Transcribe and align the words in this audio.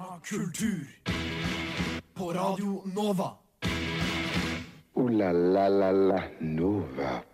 Kultur. 0.00 0.86
På 2.14 2.32
Radio 2.32 2.82
Nova. 2.84 3.36
Uh, 4.94 5.08
la 5.10 5.32
la 5.32 5.68
la 5.68 5.90
la 5.90 6.22
Nova. 6.38 7.29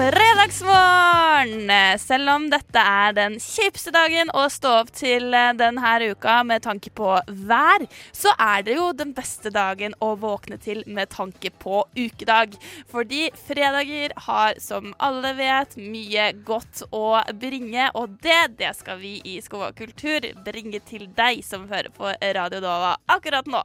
Fredagsmorgen! 0.00 1.68
Selv 2.00 2.30
om 2.32 2.46
dette 2.48 2.80
er 2.80 3.12
den 3.12 3.34
kjipeste 3.36 3.92
dagen 3.92 4.30
å 4.32 4.46
stå 4.48 4.70
opp 4.78 4.92
til 4.96 5.34
eh, 5.36 5.50
denne 5.58 5.90
uka 6.08 6.38
med 6.48 6.62
tanke 6.64 6.88
på 6.96 7.10
vær, 7.28 7.84
så 8.16 8.32
er 8.40 8.64
det 8.64 8.78
jo 8.78 8.86
den 8.96 9.12
beste 9.12 9.52
dagen 9.52 9.92
å 10.00 10.14
våkne 10.22 10.56
til 10.62 10.80
med 10.88 11.10
tanke 11.12 11.50
på 11.52 11.82
ukedag. 11.98 12.56
Fordi 12.88 13.26
fredager 13.44 14.14
har, 14.24 14.56
som 14.64 14.94
alle 14.96 15.34
vet, 15.36 15.76
mye 15.76 16.30
godt 16.48 16.86
å 16.96 17.20
bringe, 17.36 17.90
og 17.92 18.16
det, 18.24 18.56
det 18.62 18.72
skal 18.80 19.02
vi 19.02 19.18
i 19.28 19.36
Skova 19.44 19.68
kultur 19.76 20.24
bringe 20.48 20.80
til 20.88 21.10
deg 21.18 21.44
som 21.44 21.68
hører 21.68 21.92
på 21.92 22.08
Radio 22.08 22.62
Nova 22.64 22.94
akkurat 23.12 23.44
nå. 23.44 23.60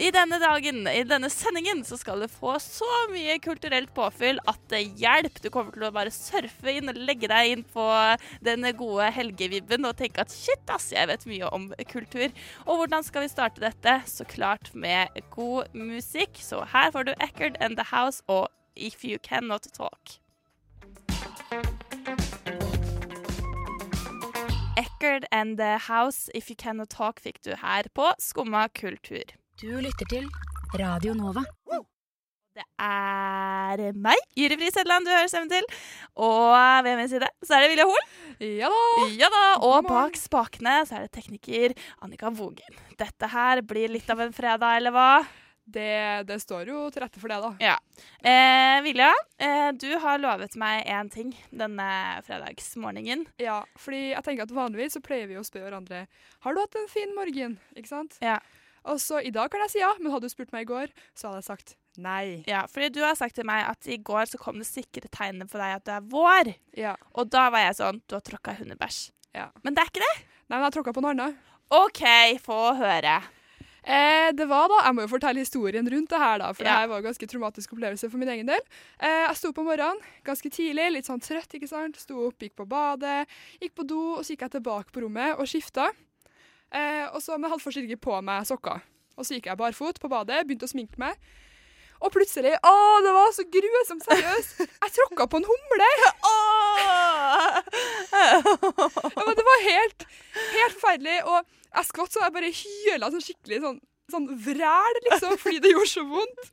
I 0.00 0.08
denne 0.16 0.40
dagen, 0.40 0.88
i 0.88 1.04
denne 1.04 1.28
sendingen, 1.28 1.84
så 1.84 2.00
skal 2.00 2.24
du 2.24 2.30
få 2.32 2.56
så 2.62 2.88
mye 3.12 3.36
kulturelt 3.44 3.92
påfyll 3.92 4.40
at 4.48 4.64
det 4.72 4.86
hjelper. 4.96 5.44
Du 5.44 5.52
kommer 5.52 5.73
til 5.76 5.86
å 5.88 5.92
bare 5.94 6.12
surfe 6.14 6.76
inn 6.78 6.90
og 6.92 6.98
legge 6.98 7.30
deg 7.30 7.52
inn 7.52 7.64
på 7.74 7.86
den 8.44 8.66
gode 8.78 9.10
helgevibben 9.14 9.88
og 9.88 9.96
tenke 10.00 10.24
at 10.24 10.32
shit, 10.32 10.62
ass, 10.72 10.90
jeg 10.94 11.10
vet 11.10 11.26
mye 11.30 11.50
om 11.54 11.70
kultur. 11.90 12.32
Og 12.64 12.82
hvordan 12.82 13.06
skal 13.06 13.24
vi 13.24 13.32
starte 13.32 13.64
dette? 13.64 14.00
Så 14.10 14.26
klart 14.28 14.72
med 14.74 15.12
god 15.34 15.72
musikk. 15.76 16.40
Så 16.40 16.64
her 16.72 16.92
får 16.94 17.10
du 17.10 17.14
Eckerd 17.18 17.58
and 17.60 17.78
The 17.80 17.88
House 17.90 18.22
og 18.28 18.48
If 18.76 19.04
You 19.04 19.18
Cannot 19.22 19.68
Talk. 19.74 20.18
Eckerd 24.76 25.24
and 25.30 25.58
The 25.58 25.78
House, 25.78 26.30
If 26.34 26.50
You 26.50 26.56
Cannot 26.56 26.90
Talk 26.90 27.20
fikk 27.22 27.42
du 27.46 27.54
her 27.60 27.86
på 27.94 28.10
Skumma 28.18 28.66
kultur. 28.74 29.22
Du 29.60 29.70
lytter 29.78 30.10
til 30.10 30.26
Radio 30.74 31.14
Nova. 31.14 31.44
Det 32.54 32.62
er 32.78 33.80
meg, 33.98 34.20
Juri 34.38 34.54
Friis 34.60 34.76
Hedland, 34.78 35.08
du 35.08 35.10
hører 35.10 35.26
stemmen 35.30 35.50
til. 35.50 35.64
Og 36.22 36.84
ved 36.86 37.00
min 37.00 37.08
side 37.10 37.26
så 37.42 37.56
er 37.56 37.64
det 37.64 37.70
Vilja 37.72 37.86
Hoel. 37.88 38.04
Ja 38.46 38.68
da! 38.70 39.06
Ja 39.18 39.30
da, 39.34 39.40
Og 39.66 39.88
bak 39.88 40.14
spakene 40.18 40.76
så 40.86 41.00
er 41.00 41.08
det 41.08 41.14
tekniker 41.16 41.74
Annika 42.06 42.30
Vågen. 42.30 42.78
Dette 43.00 43.30
her 43.32 43.64
blir 43.66 43.90
litt 43.90 44.06
av 44.14 44.22
en 44.22 44.34
fredag, 44.36 44.78
eller 44.78 44.94
hva? 44.94 45.08
Det, 45.64 46.22
det 46.28 46.38
står 46.44 46.70
jo 46.70 46.86
til 46.94 47.02
rette 47.02 47.18
for 47.18 47.32
det, 47.32 47.40
da. 47.42 47.50
Ja. 47.64 47.74
Eh, 48.22 48.78
Vilja, 48.84 49.10
eh, 49.42 49.70
du 49.74 49.90
har 49.98 50.22
lovet 50.22 50.54
meg 50.60 50.86
én 50.86 51.10
ting 51.10 51.34
denne 51.50 51.90
fredagsmorgenen. 52.26 53.24
Ja, 53.42 53.62
fordi 53.80 54.10
jeg 54.12 54.26
tenker 54.28 54.46
at 54.46 54.54
Vanligvis 54.54 54.94
så 54.94 55.02
pleier 55.02 55.26
vi 55.26 55.40
å 55.40 55.46
spørre 55.46 55.72
hverandre 55.72 56.04
Har 56.46 56.54
du 56.54 56.62
hatt 56.62 56.78
en 56.78 56.90
fin 56.92 57.16
morgen. 57.18 57.58
Ikke 57.74 57.96
sant? 57.96 58.20
Ja. 58.22 58.38
Og 58.84 59.00
så 59.02 59.24
I 59.24 59.32
dag 59.34 59.50
kan 59.50 59.64
jeg 59.64 59.74
si 59.74 59.82
ja, 59.82 59.94
men 59.98 60.14
hadde 60.14 60.28
du 60.28 60.36
spurt 60.36 60.52
meg 60.54 60.68
i 60.68 60.70
går, 60.76 60.94
så 61.16 61.32
hadde 61.32 61.42
jeg 61.42 61.50
sagt 61.50 61.80
nei. 62.00 62.42
Ja, 62.50 62.64
fordi 62.70 62.90
du 62.96 63.00
har 63.04 63.14
sagt 63.18 63.36
til 63.38 63.46
meg 63.48 63.64
at 63.70 63.86
i 63.90 63.98
går 63.98 64.26
så 64.30 64.40
kom 64.40 64.58
det 64.60 64.66
sikre 64.68 65.08
tegnene 65.12 65.48
for 65.50 65.62
deg 65.62 65.76
at 65.78 65.84
det 65.88 65.94
er 65.98 66.08
vår. 66.14 66.54
Ja. 66.78 66.96
Og 67.14 67.30
da 67.32 67.48
var 67.54 67.66
jeg 67.68 67.78
sånn 67.80 68.02
Du 68.08 68.16
har 68.16 68.24
tråkka 68.26 68.56
hundebæsj. 68.58 69.10
Ja. 69.34 69.48
Men 69.62 69.74
det 69.74 69.82
er 69.84 69.90
ikke 69.92 70.04
det. 70.04 70.14
Nei, 70.48 70.58
men 70.58 70.66
jeg 70.68 70.76
tråkka 70.78 70.94
på 70.96 71.04
noe 71.04 71.14
annet. 71.14 71.40
OK, 71.74 72.04
få 72.44 72.58
høre. 72.78 73.16
Eh, 73.84 74.30
det 74.32 74.46
var 74.48 74.68
da, 74.72 74.78
Jeg 74.86 74.94
må 74.96 75.02
jo 75.04 75.10
fortelle 75.12 75.42
historien 75.42 75.84
rundt 75.92 76.08
det 76.08 76.18
her, 76.20 76.38
da, 76.40 76.52
for 76.52 76.64
Ja. 76.64 76.70
det 76.70 76.78
her 76.80 76.88
var 76.88 76.98
en 76.98 77.04
ganske 77.04 77.26
traumatisk 77.28 77.72
opplevelse 77.74 78.10
for 78.10 78.16
min 78.18 78.28
egen 78.28 78.46
del. 78.46 78.60
Eh, 78.98 79.26
jeg 79.28 79.36
sto 79.36 79.48
opp 79.50 79.58
om 79.58 79.66
morgenen 79.68 80.00
ganske 80.24 80.48
tidlig, 80.50 80.90
litt 80.92 81.04
sånn 81.04 81.20
trøtt, 81.20 81.52
ikke 81.52 81.68
sant. 81.68 81.96
Sto 82.00 82.26
opp, 82.26 82.38
gikk 82.38 82.56
på 82.56 82.66
badet, 82.68 83.26
gikk 83.60 83.74
på 83.74 83.86
do, 83.86 84.16
og 84.16 84.24
så 84.24 84.32
gikk 84.32 84.40
jeg 84.46 84.54
tilbake 84.56 84.90
på 84.92 85.04
rommet 85.04 85.36
og 85.38 85.44
skifta. 85.46 85.90
Eh, 86.72 87.08
og 87.12 87.20
så, 87.20 87.38
med 87.38 87.50
ikke 87.50 88.00
på 88.00 88.22
meg 88.22 88.46
sokker. 88.46 88.80
Og 89.16 89.24
så 89.24 89.36
gikk 89.36 89.46
jeg 89.46 89.56
barfot 89.60 90.00
på 90.00 90.08
badet, 90.08 90.46
begynte 90.46 90.64
å 90.66 90.72
sminke 90.72 90.98
meg. 90.98 91.14
Og 92.02 92.12
plutselig 92.14 92.54
Å, 92.58 92.74
det 93.04 93.12
var 93.14 93.32
så 93.36 93.44
grusomt 93.56 94.04
seriøst! 94.06 94.62
Jeg 94.64 94.94
tråkka 94.98 95.28
på 95.30 95.40
en 95.40 95.48
humle! 95.50 95.90
Ja, 98.14 99.22
men 99.26 99.34
det 99.36 99.44
var 99.46 99.64
helt, 99.64 100.04
helt 100.54 100.76
forferdelig. 100.76 101.16
Og 101.28 101.38
jeg 101.74 101.88
skvatt 101.88 102.14
så 102.14 102.22
jeg 102.22 102.34
bare 102.34 102.50
hyla 102.54 103.10
sånn 103.12 103.24
skikkelig 103.24 103.58
sånn, 103.64 103.78
sånn 104.12 104.28
vræl, 104.46 104.98
liksom, 105.08 105.34
fordi 105.40 105.62
det 105.64 105.72
gjorde 105.72 105.90
så 105.90 106.04
vondt. 106.08 106.44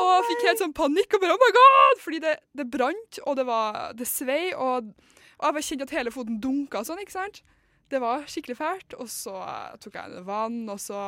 Og 0.00 0.10
fikk 0.28 0.44
helt 0.48 0.62
sånn 0.62 0.74
panikk 0.76 1.16
og 1.16 1.24
bare 1.24 1.36
oh 1.36 1.42
my 1.42 1.50
god! 1.56 2.02
Fordi 2.04 2.20
det, 2.24 2.34
det 2.60 2.68
brant, 2.72 3.20
og 3.24 3.38
det, 3.40 3.46
var, 3.48 3.80
det 3.96 4.08
svei, 4.10 4.42
og, 4.54 4.92
og 5.40 5.60
jeg 5.60 5.68
kjente 5.70 5.88
at 5.88 5.96
hele 5.98 6.14
foten 6.14 6.40
dunka 6.42 6.84
sånn, 6.86 7.00
ikke 7.04 7.16
sant? 7.16 7.42
Det 7.90 8.02
var 8.02 8.26
skikkelig 8.30 8.58
fælt. 8.60 8.98
Og 9.00 9.08
så 9.10 9.36
tok 9.82 9.96
jeg 9.96 10.12
en 10.12 10.26
vann, 10.28 10.60
og 10.70 10.82
så 10.82 11.00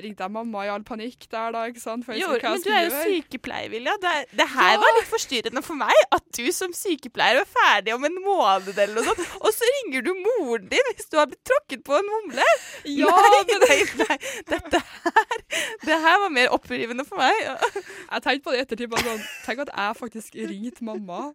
ringte 0.00 0.24
jeg 0.24 0.32
mamma 0.32 0.64
i 0.64 0.70
all 0.72 0.84
panikk 0.86 1.26
der, 1.28 1.52
da, 1.54 1.64
ikke 1.68 1.82
sant? 1.82 2.06
Jo, 2.16 2.30
men 2.32 2.62
du 2.64 2.70
er 2.72 2.86
jo 2.86 3.00
sykepleier, 3.04 3.68
Vilja. 3.72 3.96
Det, 4.00 4.12
det 4.38 4.46
her 4.54 4.78
var 4.80 4.96
litt 4.98 5.10
forstyrrende 5.10 5.62
for 5.64 5.78
meg. 5.78 5.92
At 6.14 6.24
du 6.38 6.46
som 6.54 6.72
sykepleier 6.76 7.42
er 7.42 7.48
ferdig 7.48 7.94
om 7.96 8.06
en 8.08 8.18
måned 8.24 8.72
eller 8.72 8.94
noe 8.96 9.06
sånt, 9.10 9.22
og 9.44 9.50
så 9.54 9.68
ringer 9.76 10.06
du 10.06 10.12
moren 10.16 10.68
din 10.70 10.90
hvis 10.92 11.10
du 11.12 11.18
har 11.20 11.28
blitt 11.30 11.44
tråkket 11.48 11.84
på 11.86 11.98
en 11.98 12.08
mumle! 12.08 12.48
Ja, 12.88 13.12
nei, 13.12 13.42
men 13.50 13.66
nei, 13.66 13.78
nei. 14.02 14.18
Dette 14.48 14.82
her 14.82 15.44
Det 15.84 15.98
her 16.06 16.20
var 16.24 16.32
mer 16.32 16.54
opprivende 16.54 17.04
for 17.08 17.20
meg. 17.20 17.36
Jeg 17.42 18.24
tenkte 18.24 18.44
på 18.46 18.54
det 18.54 18.60
i 18.60 18.64
ettertid. 18.66 18.90
Bare 18.92 19.06
sånn, 19.06 19.26
tenk 19.46 19.64
at 19.66 19.72
jeg 19.74 19.98
faktisk 19.98 20.38
ringte 20.38 20.86
mamma 20.86 21.32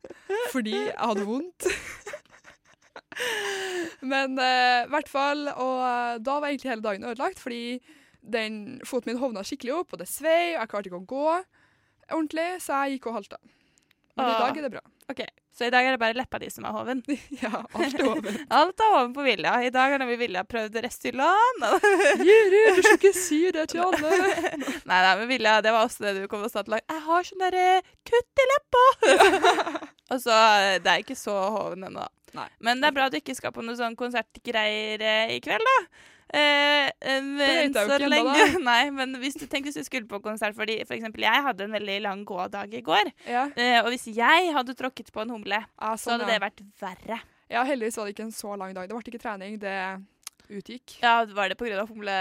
fordi 0.53 0.75
jeg 0.75 0.95
hadde 0.97 1.25
vondt. 1.27 1.67
Men 4.05 4.37
eh, 4.37 4.83
i 4.85 4.89
hvert 4.91 5.07
fall 5.09 5.47
Og 5.49 5.79
eh, 5.81 6.17
da 6.21 6.35
var 6.37 6.51
egentlig 6.51 6.69
hele 6.69 6.85
dagen 6.85 7.07
ødelagt, 7.07 7.39
fordi 7.41 7.79
den 8.27 8.79
foten 8.87 9.13
min 9.13 9.21
hovna 9.21 9.43
skikkelig 9.47 9.75
opp, 9.81 9.93
og 9.95 10.01
det 10.03 10.09
svei, 10.11 10.55
og 10.55 10.61
jeg 10.63 10.71
klarte 10.73 10.91
ikke 10.91 11.01
å 11.01 11.07
gå 11.09 11.25
ordentlig, 12.07 12.49
så 12.63 12.83
jeg 12.85 12.97
gikk 12.97 13.09
og 13.11 13.21
halta. 13.21 13.39
Men 14.17 14.31
i 14.31 14.37
dag 14.41 14.57
er 14.57 14.65
det 14.65 14.71
bra. 14.73 14.81
Ok, 15.11 15.19
Så 15.53 15.67
i 15.67 15.71
dag 15.73 15.85
er 15.87 15.93
det 15.95 15.99
bare 16.01 16.13
leppa 16.17 16.39
di 16.41 16.49
som 16.51 16.65
er 16.67 16.73
hoven? 16.75 16.99
Ja, 17.43 17.61
alt 17.73 17.93
er 17.95 18.03
hoven. 18.05 18.39
Alt 18.59 18.81
er 18.83 18.93
hoven 18.95 19.13
på 19.15 19.23
Vilja. 19.25 19.53
I 19.63 19.69
dag 19.73 19.93
har 19.93 20.03
vi 20.09 20.17
Vilja 20.19 20.41
prøvd 20.45 20.75
Restylan. 20.83 21.63
Juri, 22.27 22.63
du 22.75 22.81
skal 22.81 22.97
ikke 22.97 23.13
si 23.15 23.39
det 23.53 23.67
til 23.71 23.83
alle. 23.85 24.11
Nei, 24.89 24.99
nei, 25.05 25.13
men 25.21 25.29
Vilja, 25.31 25.55
det 25.65 25.73
var 25.73 25.85
også 25.87 26.07
det 26.07 26.15
du 26.17 26.27
kom 26.31 26.43
og 26.45 26.51
sa 26.53 26.65
til 26.65 26.75
lag. 26.75 26.83
Jeg 26.89 27.05
har 27.07 27.29
sånn 27.29 27.45
derre 27.45 27.65
kutt 28.09 28.43
i 28.43 28.49
leppa! 28.53 28.83
og 30.11 30.21
så 30.25 30.35
eh, 30.35 30.75
Det 30.83 30.91
er 30.93 31.05
ikke 31.05 31.17
så 31.17 31.37
hoven 31.55 31.87
ennå, 31.87 32.05
da. 32.05 32.41
Nei. 32.41 32.49
Men 32.65 32.81
det 32.83 32.89
er 32.89 32.97
bra 32.97 33.07
at 33.07 33.15
du 33.15 33.21
ikke 33.21 33.37
skal 33.37 33.53
på 33.55 33.63
noen 33.65 33.77
sånn 33.79 33.97
konsertgreier 33.97 35.01
eh, 35.01 35.35
i 35.37 35.41
kveld, 35.45 35.63
da. 35.63 35.77
Eh, 36.33 36.87
eh, 37.01 37.21
men 37.23 37.73
så 37.73 37.97
lenge- 38.03 38.33
da. 38.35 38.59
Nei, 38.71 38.89
men 38.91 39.15
hvis 39.21 39.37
du 39.39 39.45
tenker 39.47 39.69
hvis 39.71 39.79
du 39.79 39.83
skulle 39.87 40.07
på 40.11 40.19
konsert 40.23 40.55
fordi 40.57 40.79
for 40.85 40.97
eksempel 40.97 41.23
jeg 41.23 41.43
hadde 41.45 41.63
en 41.63 41.71
veldig 41.77 42.01
lang 42.03 42.25
gådag 42.27 42.73
i 42.75 42.81
går, 42.83 43.11
Ja, 43.29 43.45
eh, 43.55 43.79
og 43.83 43.91
hvis 43.93 44.09
jeg 44.11 44.51
hadde 44.53 44.75
tråkket 44.75 45.11
på 45.15 45.21
en 45.23 45.29
humle, 45.37 45.61
så 45.79 45.95
sånn, 46.03 46.19
hadde 46.19 46.33
det 46.33 46.41
vært 46.43 46.63
verre. 46.81 47.21
ja, 47.49 47.63
heldigvis 47.63 47.95
var 47.97 48.05
det 48.09 48.15
ikke 48.17 48.27
en 48.27 48.35
så 48.35 48.57
lang 48.59 48.73
dag. 48.75 48.89
Det 48.89 48.97
ble 48.97 49.13
ikke 49.13 49.23
trening, 49.23 49.55
det 49.59 49.77
utgikk. 50.49 50.97
Ja, 51.01 51.25
var 51.35 51.51
det 51.51 51.79
av 51.79 51.89
humle 51.89 52.15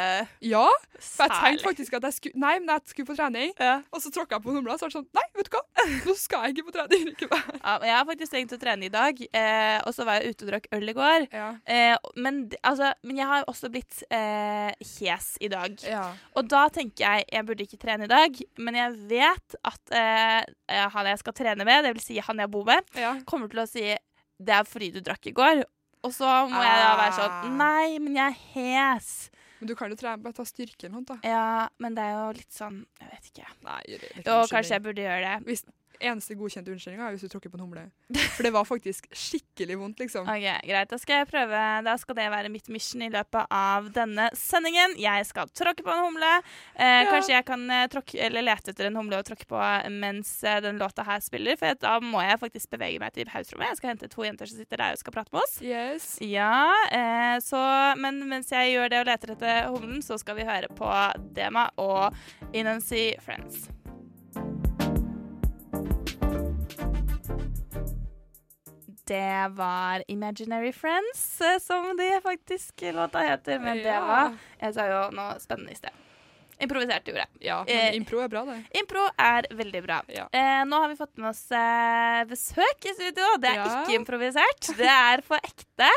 Ja, 0.45 0.67
for 0.99 1.27
jeg 1.27 1.37
tenkte 1.37 1.67
faktisk 1.67 1.97
at 1.99 2.07
jeg 2.09 2.17
skulle 2.17 2.41
Nei, 2.41 2.57
men 2.61 2.71
jeg 2.75 2.93
skulle 2.93 3.09
på 3.11 3.17
trening. 3.19 3.53
Ja. 3.61 3.79
Og 3.95 4.03
så 4.03 4.13
tråkka 4.15 4.39
jeg 4.39 4.45
på 4.45 4.55
humla, 4.55 4.77
så 4.77 4.87
var 4.87 4.93
det 4.93 4.99
sånn 4.99 5.09
Nei, 5.17 5.25
vet 5.39 5.51
du 5.51 5.57
hva, 5.57 5.63
nå 6.07 6.17
skal 6.19 6.47
jeg 6.47 6.57
ikke 6.57 6.67
på 6.69 6.75
trening 6.77 7.07
likevel. 7.11 7.45
Ja, 7.61 7.77
men 7.81 7.89
jeg 7.91 7.97
har 7.97 8.09
faktisk 8.11 8.35
tenkt 8.35 8.57
å 8.57 8.61
trene 8.61 8.89
i 8.89 8.93
dag, 8.93 9.23
eh, 9.41 9.79
og 9.87 9.95
så 9.97 10.07
var 10.09 10.21
jeg 10.21 10.35
ute 10.35 10.47
og 10.47 10.53
drakk 10.53 10.69
øl 10.77 10.93
i 10.93 10.97
går. 10.97 11.29
Ja. 11.35 11.49
Eh, 11.65 12.11
men, 12.21 12.43
altså, 12.63 12.93
men 13.07 13.21
jeg 13.21 13.31
har 13.31 13.47
også 13.51 13.71
blitt 13.73 14.03
eh, 14.11 14.73
hes 14.97 15.31
i 15.41 15.53
dag. 15.53 15.79
ja. 15.87 16.07
Og 16.37 16.49
da 16.51 16.67
tenker 16.73 17.05
jeg 17.05 17.25
jeg 17.33 17.47
burde 17.49 17.65
ikke 17.65 17.81
trene 17.81 18.07
i 18.07 18.11
dag, 18.11 18.43
men 18.61 18.77
jeg 18.79 18.97
vet 19.11 19.57
at 19.67 19.95
eh, 19.97 20.89
han 20.93 21.11
jeg 21.11 21.23
skal 21.23 21.37
trene 21.37 21.67
med, 21.67 21.87
dvs. 21.87 22.07
Si 22.07 22.19
han 22.23 22.43
jeg 22.43 22.53
bor 22.53 22.67
med, 22.69 22.87
ja. 22.99 23.17
kommer 23.29 23.51
til 23.51 23.63
å 23.65 23.69
si 23.71 23.87
det 24.37 24.53
er 24.53 24.69
fordi 24.69 24.91
du 24.93 25.01
drakk 25.01 25.31
i 25.31 25.35
går. 25.37 25.63
Og 26.05 26.13
så 26.13 26.27
må 26.51 26.61
jeg 26.63 26.77
da 26.83 26.93
være 26.97 27.13
Ah. 27.13 27.43
sånn 27.43 27.57
Nei, 27.57 27.99
men 27.99 28.15
jeg 28.15 28.33
er 28.33 28.37
hes. 28.55 29.31
Men 29.61 29.69
du 29.69 29.75
kan 29.75 29.89
jo 29.91 29.97
trene, 29.97 30.21
bare 30.23 30.35
ta 30.37 30.43
styrke 30.45 30.85
eller 30.85 30.99
noe, 31.01 31.05
da. 31.09 31.17
Ja, 31.25 31.69
men 31.79 31.95
det 31.97 32.03
er 32.05 32.13
jo 32.13 32.33
litt 32.37 32.53
sånn 32.53 32.85
Jeg 33.01 33.09
vet 33.11 33.31
ikke. 33.33 33.47
Nei, 33.65 33.81
det 33.87 34.01
ikke 34.13 34.25
Jo, 34.27 34.43
kanskje 34.53 34.69
jeg 34.77 34.83
burde 34.83 35.03
gjøre 35.07 35.23
det. 35.25 35.47
Hvis 35.47 35.65
eneste 36.01 36.35
godkjente 36.39 36.73
unnskyldninga 36.75 37.07
er 37.09 37.15
hvis 37.17 37.25
du 37.27 37.31
tråkker 37.33 37.53
på 37.53 37.59
en 37.59 37.65
humle. 37.67 37.85
For 38.37 38.47
det 38.47 38.53
var 38.55 38.67
faktisk 38.69 39.09
skikkelig 39.17 39.79
vondt, 39.81 40.01
liksom. 40.05 40.29
Ok, 40.29 40.47
Greit, 40.67 40.91
da 40.93 40.99
skal 41.01 41.23
jeg 41.23 41.29
prøve. 41.31 41.63
Da 41.87 41.97
skal 42.01 42.19
det 42.19 42.27
være 42.33 42.51
mitt 42.53 42.69
mission 42.73 43.03
i 43.07 43.11
løpet 43.13 43.47
av 43.53 43.91
denne 43.95 44.29
sendingen. 44.37 44.97
Jeg 45.01 45.27
skal 45.29 45.49
tråkke 45.57 45.85
på 45.87 45.93
en 45.95 46.05
humle. 46.09 46.33
Eh, 46.75 46.85
Ja. 47.07 47.11
Kanskje 47.13 47.35
jeg 47.37 47.45
kan 47.47 47.63
eh, 47.71 47.87
tråkke, 47.93 48.19
eller 48.27 48.43
lete 48.47 48.73
etter 48.73 48.89
en 48.89 48.97
humle 48.99 49.19
å 49.21 49.25
tråkke 49.27 49.47
på 49.49 49.61
mens 49.93 50.31
eh, 50.45 50.61
den 50.65 50.79
låta 50.81 51.05
her 51.07 51.21
spiller. 51.25 51.57
For 51.61 51.77
da 51.81 51.97
må 52.03 52.23
jeg 52.25 52.41
faktisk 52.43 52.71
bevege 52.75 53.01
meg 53.03 53.13
til 53.17 53.29
pauserommet. 53.31 53.69
Jeg 53.75 53.81
skal 53.81 53.93
hente 53.95 54.09
to 54.13 54.25
jenter 54.27 54.51
som 54.51 54.59
sitter 54.61 54.83
der 54.83 54.97
og 54.97 55.03
skal 55.03 55.15
prate 55.17 55.33
med 55.35 55.43
oss. 55.45 55.57
Yes. 55.63 56.09
Ja, 56.25 56.73
eh, 56.91 57.37
så, 57.45 57.61
Men 58.01 58.23
mens 58.29 58.51
jeg 58.53 58.75
gjør 58.75 58.91
det 58.93 59.03
og 59.05 59.11
leter 59.13 59.35
etter 59.37 59.71
humlen, 59.71 60.03
så 60.03 60.19
skal 60.19 60.37
vi 60.41 60.47
høre 60.49 60.69
på 60.77 60.91
Dema 61.37 61.69
og 61.81 62.17
Inancy 62.53 63.13
Friends. 63.25 63.69
Det 69.07 69.49
var 69.57 70.03
Imaginary 70.09 70.73
Friends, 70.73 71.41
eh, 71.41 71.59
som 71.63 71.97
de 71.97 72.09
faktisk 72.25 72.83
låta 72.93 73.19
heter. 73.27 73.59
Men 73.63 73.77
det 73.85 74.01
var 74.01 74.35
Jeg 74.61 74.75
sa 74.75 74.87
jo 74.91 75.01
noe 75.17 75.39
spennende 75.41 75.73
i 75.73 75.79
sted. 75.79 75.91
Improviserte 76.59 77.11
gjorde 77.13 77.25
jeg. 77.27 77.41
Ja, 77.51 77.59
Eh, 77.69 77.77
men 77.93 77.95
impro 77.99 78.23
er 78.25 78.29
bra, 78.33 78.45
det. 78.49 78.55
Impro 78.81 79.03
er 79.21 79.45
veldig 79.53 79.83
bra. 79.85 79.99
Ja. 80.09 80.25
Eh, 80.33 80.63
nå 80.65 80.79
har 80.81 80.89
vi 80.89 80.97
fått 80.97 81.19
med 81.21 81.29
oss 81.35 81.43
eh, 81.53 82.23
besøk 82.31 82.87
i 82.89 82.95
studio. 82.97 83.27
Det 83.43 83.51
er 83.51 83.59
Ja. 83.61 83.67
ikke 83.85 83.99
improvisert, 84.01 84.71
det 84.79 84.89
er 84.89 85.21
for 85.21 85.37
ekte. 85.45 85.91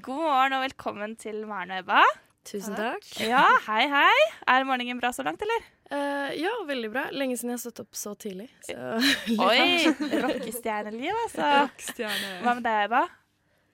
God 0.00 0.22
morgen 0.24 0.52
og 0.56 0.64
velkommen 0.70 1.14
til 1.20 1.44
Maren 1.46 1.70
og 1.76 1.78
Ebba. 1.84 2.02
Tusen 2.48 2.74
takk. 2.74 3.04
Ja, 3.20 3.44
hei, 3.66 3.82
hei. 3.92 4.16
Er 4.48 4.64
morgenen 4.64 4.98
bra 4.98 5.10
så 5.12 5.22
langt, 5.22 5.42
eller? 5.44 5.60
Eh, 5.90 6.32
ja, 6.42 6.50
veldig 6.68 6.90
bra. 6.92 7.06
Lenge 7.16 7.36
siden 7.38 7.54
jeg 7.54 7.58
har 7.60 7.62
stått 7.70 7.80
opp 7.86 7.96
så 7.96 8.12
tidlig. 8.20 8.50
Så 8.66 8.74
Oi! 9.48 9.94
Rockestjerneliv, 10.26 11.14
altså. 11.24 11.46
Rockstjerne. 11.62 12.34
Hva 12.44 12.58
med 12.58 12.66
deg, 12.68 12.82
Eva? 12.90 13.06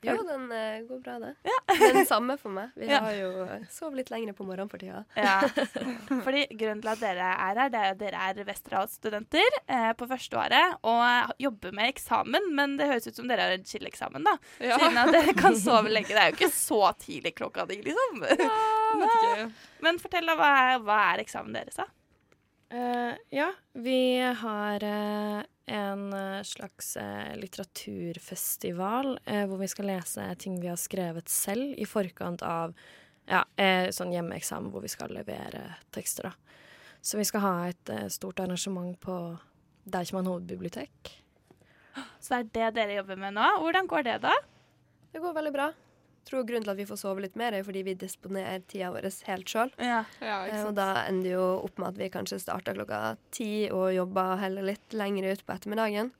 Jo, 0.04 0.18
den 0.20 0.42
uh, 0.52 0.82
går 0.84 0.98
bra, 1.00 1.14
det. 1.22 1.30
Den 1.94 2.04
samme 2.04 2.34
for 2.36 2.52
meg. 2.52 2.74
Vi 2.76 2.90
Ja. 2.90 2.98
har 3.06 3.14
jo 3.16 3.30
uh, 3.48 3.62
sovet 3.72 4.02
litt 4.02 4.10
lengre 4.12 4.34
på 4.36 4.44
morgenen 4.44 4.68
for 4.68 4.76
tida. 4.82 5.00
Ja. 5.16 5.38
Fordi 6.26 6.42
grunnen 6.50 6.82
til 6.84 6.90
at 6.92 7.00
dere 7.00 7.30
er 7.32 7.60
her, 7.62 7.70
det 7.72 7.80
er 7.80 7.94
at 7.94 8.02
dere 8.02 8.26
er 8.28 8.42
Westerdals-studenter 8.50 9.56
eh, 9.64 9.88
på 9.96 10.04
første 10.10 10.36
året 10.42 10.76
og 10.84 11.32
jobber 11.40 11.72
med 11.80 11.88
eksamen, 11.94 12.50
men 12.52 12.76
det 12.76 12.90
høres 12.92 13.08
ut 13.08 13.16
som 13.16 13.32
dere 13.32 13.48
har 13.48 13.56
en 13.56 13.64
chill-eksamen, 13.64 14.28
da. 14.28 14.36
Ja. 14.60 14.76
Siden 14.76 15.00
at 15.06 15.14
dere 15.16 15.34
kan 15.40 15.56
sove 15.56 15.88
lenge. 15.88 16.12
Det 16.12 16.20
er 16.20 16.34
jo 16.34 16.36
ikke 16.36 16.52
så 16.52 16.82
tidlig 17.00 17.32
klokka 17.40 17.64
di, 17.72 17.80
liksom. 17.88 18.28
Ja. 18.44 19.48
Men 19.88 20.04
fortell, 20.04 20.28
da. 20.28 20.36
Hva 20.36 20.52
er, 20.68 20.84
hva 20.84 21.00
er 21.14 21.24
eksamen 21.24 21.56
deres, 21.56 21.80
da? 21.80 21.88
Eh, 22.70 23.16
ja, 23.30 23.52
vi 23.72 24.20
har 24.20 24.84
uh, 24.84 25.42
en 25.66 26.12
eh, 26.12 26.42
slags 26.42 26.96
uh, 26.96 27.36
litteraturfestival 27.36 29.18
eh, 29.24 29.44
hvor 29.48 29.60
vi 29.60 29.68
skal 29.68 29.88
lese 29.88 30.26
ting 30.38 30.58
vi 30.60 30.68
har 30.68 30.80
skrevet 30.80 31.28
selv 31.28 31.74
i 31.80 31.86
forkant 31.88 32.42
av 32.44 32.74
ja, 33.24 33.44
eh, 33.56 33.88
sånn 33.94 34.12
hjemmeeksamen 34.12 34.72
hvor 34.72 34.84
vi 34.84 34.92
skal 34.92 35.14
levere 35.16 35.62
tekster. 35.94 36.28
da. 36.28 36.58
Så 37.00 37.20
vi 37.20 37.24
skal 37.28 37.44
ha 37.44 37.54
et 37.68 37.90
stort 38.12 38.40
arrangement 38.40 38.96
på 39.00 39.16
Deichman 39.84 40.28
hovedbibliotek. 40.28 41.12
Så 42.20 42.40
det 42.42 42.60
er 42.60 42.72
det 42.72 42.74
dere 42.80 42.98
jobber 42.98 43.20
med 43.20 43.36
nå. 43.36 43.48
Hvordan 43.60 43.88
går 43.88 44.06
det, 44.08 44.18
da? 44.24 44.32
Det 45.12 45.20
går 45.20 45.36
veldig 45.36 45.52
bra. 45.52 45.66
Tror 46.24 46.46
grunnen 46.48 46.64
til 46.64 46.72
at 46.72 46.78
vi 46.80 46.86
får 46.88 47.00
sove 47.02 47.20
litt 47.24 47.34
mer, 47.36 47.52
er 47.52 47.66
fordi 47.66 47.82
vi 47.84 47.94
disponerer 48.00 48.62
tida 48.70 48.88
vår 48.94 49.10
helt 49.28 49.50
sjøl. 49.50 49.72
Ja. 49.76 50.02
Ja, 50.24 50.38
Og 50.64 50.72
da 50.78 51.04
ender 51.04 51.26
det 51.28 51.34
jo 51.34 51.44
opp 51.66 51.78
med 51.82 51.90
at 51.92 52.00
vi 52.00 52.08
kanskje 52.14 52.40
starter 52.40 52.78
klokka 52.78 53.16
ti 53.34 53.68
og 53.70 53.90
jobber 53.92 54.38
heller 54.40 54.64
litt 54.72 54.96
lenger 54.96 55.32
ut 55.32 55.44
på 55.44 55.52
ettermiddagen. 55.56 56.12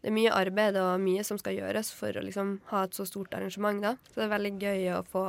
Det 0.00 0.08
er 0.08 0.16
mye 0.16 0.32
arbeid 0.32 0.78
og 0.80 0.94
mye 1.02 1.22
som 1.28 1.36
skal 1.36 1.58
gjøres 1.58 1.90
for 1.92 2.16
å 2.16 2.22
liksom 2.24 2.54
ha 2.70 2.86
et 2.86 2.96
så 2.96 3.04
stort 3.04 3.34
arrangement. 3.36 3.82
da. 3.84 3.96
Så 4.08 4.22
det 4.22 4.28
er 4.30 4.36
veldig 4.38 4.52
gøy 4.62 4.86
å 4.96 5.02
få 5.04 5.24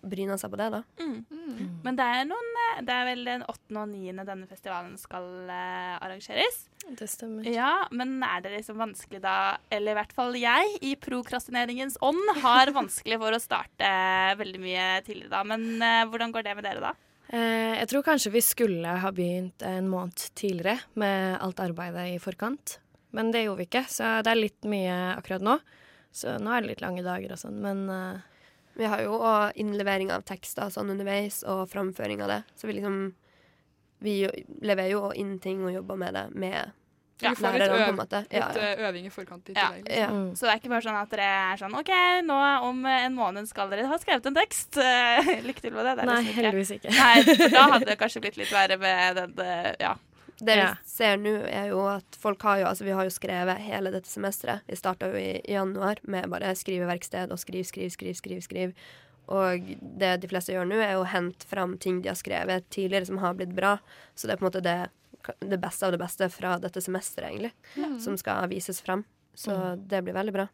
bryna 0.00 0.36
seg 0.40 0.52
på 0.52 0.58
det, 0.60 0.68
da. 0.72 0.80
Mm. 1.00 1.80
Men 1.84 1.98
det 1.98 2.06
er, 2.06 2.24
noen, 2.28 2.50
eh, 2.64 2.80
det 2.86 2.94
er 2.94 3.08
vel 3.10 3.24
den 3.28 3.44
8. 3.44 3.76
og 3.76 3.90
9. 3.90 4.14
denne 4.20 4.48
festivalen 4.48 4.96
skal 5.00 5.26
uh, 5.50 5.98
arrangeres. 6.00 6.62
Det 6.86 7.08
stemmer. 7.10 7.46
Ja, 7.50 7.86
men 7.92 8.18
er 8.24 8.42
det 8.44 8.54
liksom 8.54 8.80
vanskelig 8.80 9.20
da, 9.24 9.36
eller 9.72 9.92
i 9.92 9.98
hvert 10.00 10.16
fall 10.16 10.38
jeg, 10.40 10.72
i 10.86 10.94
prokrastineringens 11.00 12.00
ånd, 12.04 12.22
har 12.40 12.72
vanskelig 12.80 13.20
for 13.20 13.36
å 13.36 13.42
starte 13.42 13.92
veldig 14.40 14.64
mye 14.64 14.90
tidligere 15.06 15.34
da. 15.36 15.44
Men 15.52 15.70
uh, 15.82 16.08
hvordan 16.10 16.34
går 16.34 16.48
det 16.48 16.58
med 16.58 16.68
dere 16.68 16.90
da? 16.90 16.96
Eh, 17.30 17.76
jeg 17.78 17.90
tror 17.92 18.06
kanskje 18.06 18.32
vi 18.34 18.42
skulle 18.42 18.94
ha 19.02 19.10
begynt 19.14 19.62
en 19.62 19.86
måned 19.90 20.18
tidligere 20.34 20.80
med 20.98 21.36
alt 21.38 21.60
arbeidet 21.62 22.08
i 22.16 22.22
forkant. 22.22 22.80
Men 23.14 23.30
det 23.34 23.44
gjorde 23.44 23.62
vi 23.62 23.68
ikke, 23.68 23.84
så 23.90 24.18
det 24.24 24.32
er 24.32 24.40
litt 24.40 24.66
mye 24.70 24.96
akkurat 25.16 25.44
nå. 25.44 25.58
Så 26.14 26.34
nå 26.42 26.50
er 26.50 26.62
det 26.62 26.72
litt 26.72 26.82
lange 26.82 27.06
dager 27.06 27.34
og 27.34 27.38
sånn, 27.38 27.60
men 27.62 27.84
eh, 27.94 28.29
Vi 28.78 28.84
har 28.88 29.02
jo 29.02 29.18
òg 29.18 29.52
innlevering 29.60 30.10
av 30.14 30.22
tekster 30.24 30.70
sånn 30.72 30.90
underveis, 30.94 31.42
og 31.44 31.66
framføring 31.68 32.22
av 32.22 32.28
det. 32.28 32.42
Så 32.56 32.66
vi 32.70 32.78
liksom 32.78 33.14
Vi 34.00 34.14
leverer 34.64 34.90
jo 34.94 35.10
inn 35.12 35.38
ting 35.38 35.64
og 35.64 35.72
jobber 35.74 35.96
med 36.00 36.14
det 36.14 36.22
med 36.34 36.70
Ja, 37.20 37.34
får 37.36 37.52
litt, 37.52 37.68
øv, 37.68 37.80
en 37.90 37.96
måte. 37.98 38.20
litt 38.22 38.32
Ja, 38.32 38.46
ja. 38.56 38.60
eh, 38.70 38.78
øving 38.88 39.04
i 39.04 39.10
forkant 39.12 39.50
i 39.50 39.52
tillegg. 39.52 39.82
liksom. 39.84 39.98
ja. 40.00 40.06
mm. 40.08 40.30
Så 40.36 40.46
det 40.46 40.52
er 40.54 40.60
ikke 40.62 40.70
bare 40.72 40.84
sånn 40.86 40.96
at 41.02 41.10
dere 41.12 41.26
er 41.52 41.56
sånn 41.60 41.74
OK, 41.76 41.90
nå 42.24 42.38
om 42.64 42.86
en 42.86 43.14
måned 43.14 43.48
skal 43.50 43.68
dere 43.68 43.84
ha 43.90 43.98
skrevet 44.00 44.24
en 44.30 44.34
tekst. 44.38 44.78
Lykke 45.48 45.60
til 45.60 45.74
med 45.76 45.84
det. 45.84 45.96
det 45.98 46.02
er 46.02 46.06
Nei, 46.08 46.14
liksom 46.16 46.30
ikke- 46.30 46.40
heldigvis 46.40 46.72
ikke. 46.78 46.94
Nei, 46.96 47.22
for 47.28 47.48
da 47.58 47.66
hadde 47.74 47.84
det 47.90 47.98
kanskje 48.00 48.22
blitt 48.24 48.38
litt 48.40 48.52
verre 48.54 48.78
med 48.80 49.16
den 49.20 49.34
eh, 49.44 49.74
Ja. 49.84 49.92
Det 50.40 50.56
Ja. 50.56 50.74
vi 50.82 50.88
ser 50.88 51.16
nå, 51.16 51.34
er 51.46 51.68
jo 51.68 51.80
at 51.86 52.16
folk 52.18 52.42
har 52.42 52.58
jo 52.60 52.66
Altså, 52.66 52.84
vi 52.84 52.90
har 52.96 53.04
jo 53.04 53.10
skrevet 53.10 53.58
hele 53.58 53.90
dette 53.90 54.08
semesteret. 54.08 54.60
Vi 54.66 54.76
starta 54.76 55.10
jo 55.10 55.16
i, 55.16 55.40
i 55.44 55.52
januar 55.52 55.96
med 56.02 56.28
bare 56.30 56.54
skriveverksted 56.56 57.30
og 57.30 57.38
skriv, 57.38 57.64
skriv, 57.64 57.90
skriv, 57.90 58.14
skriv, 58.14 58.40
skriv. 58.42 58.74
Og 59.28 59.60
det 59.80 60.20
de 60.22 60.28
fleste 60.28 60.52
gjør 60.52 60.66
nå, 60.66 60.80
er 60.82 60.96
å 60.98 61.04
hente 61.06 61.46
fram 61.46 61.76
ting 61.78 62.00
de 62.02 62.08
har 62.08 62.16
skrevet 62.18 62.68
tidligere 62.70 63.06
som 63.06 63.18
har 63.18 63.34
blitt 63.34 63.54
bra. 63.54 63.78
Så 64.14 64.26
det 64.26 64.34
er 64.34 64.40
på 64.40 64.46
en 64.46 64.50
måte 64.50 64.62
det, 64.64 64.90
det 65.40 65.60
beste 65.60 65.86
av 65.86 65.92
det 65.92 66.00
beste 66.02 66.28
fra 66.32 66.58
dette 66.58 66.80
semesteret, 66.82 67.30
egentlig, 67.30 67.52
som 68.00 68.16
skal 68.18 68.48
vises 68.50 68.80
fram. 68.80 69.04
Så 69.34 69.76
det 69.76 70.02
blir 70.02 70.14
veldig 70.16 70.32
bra. 70.34 70.48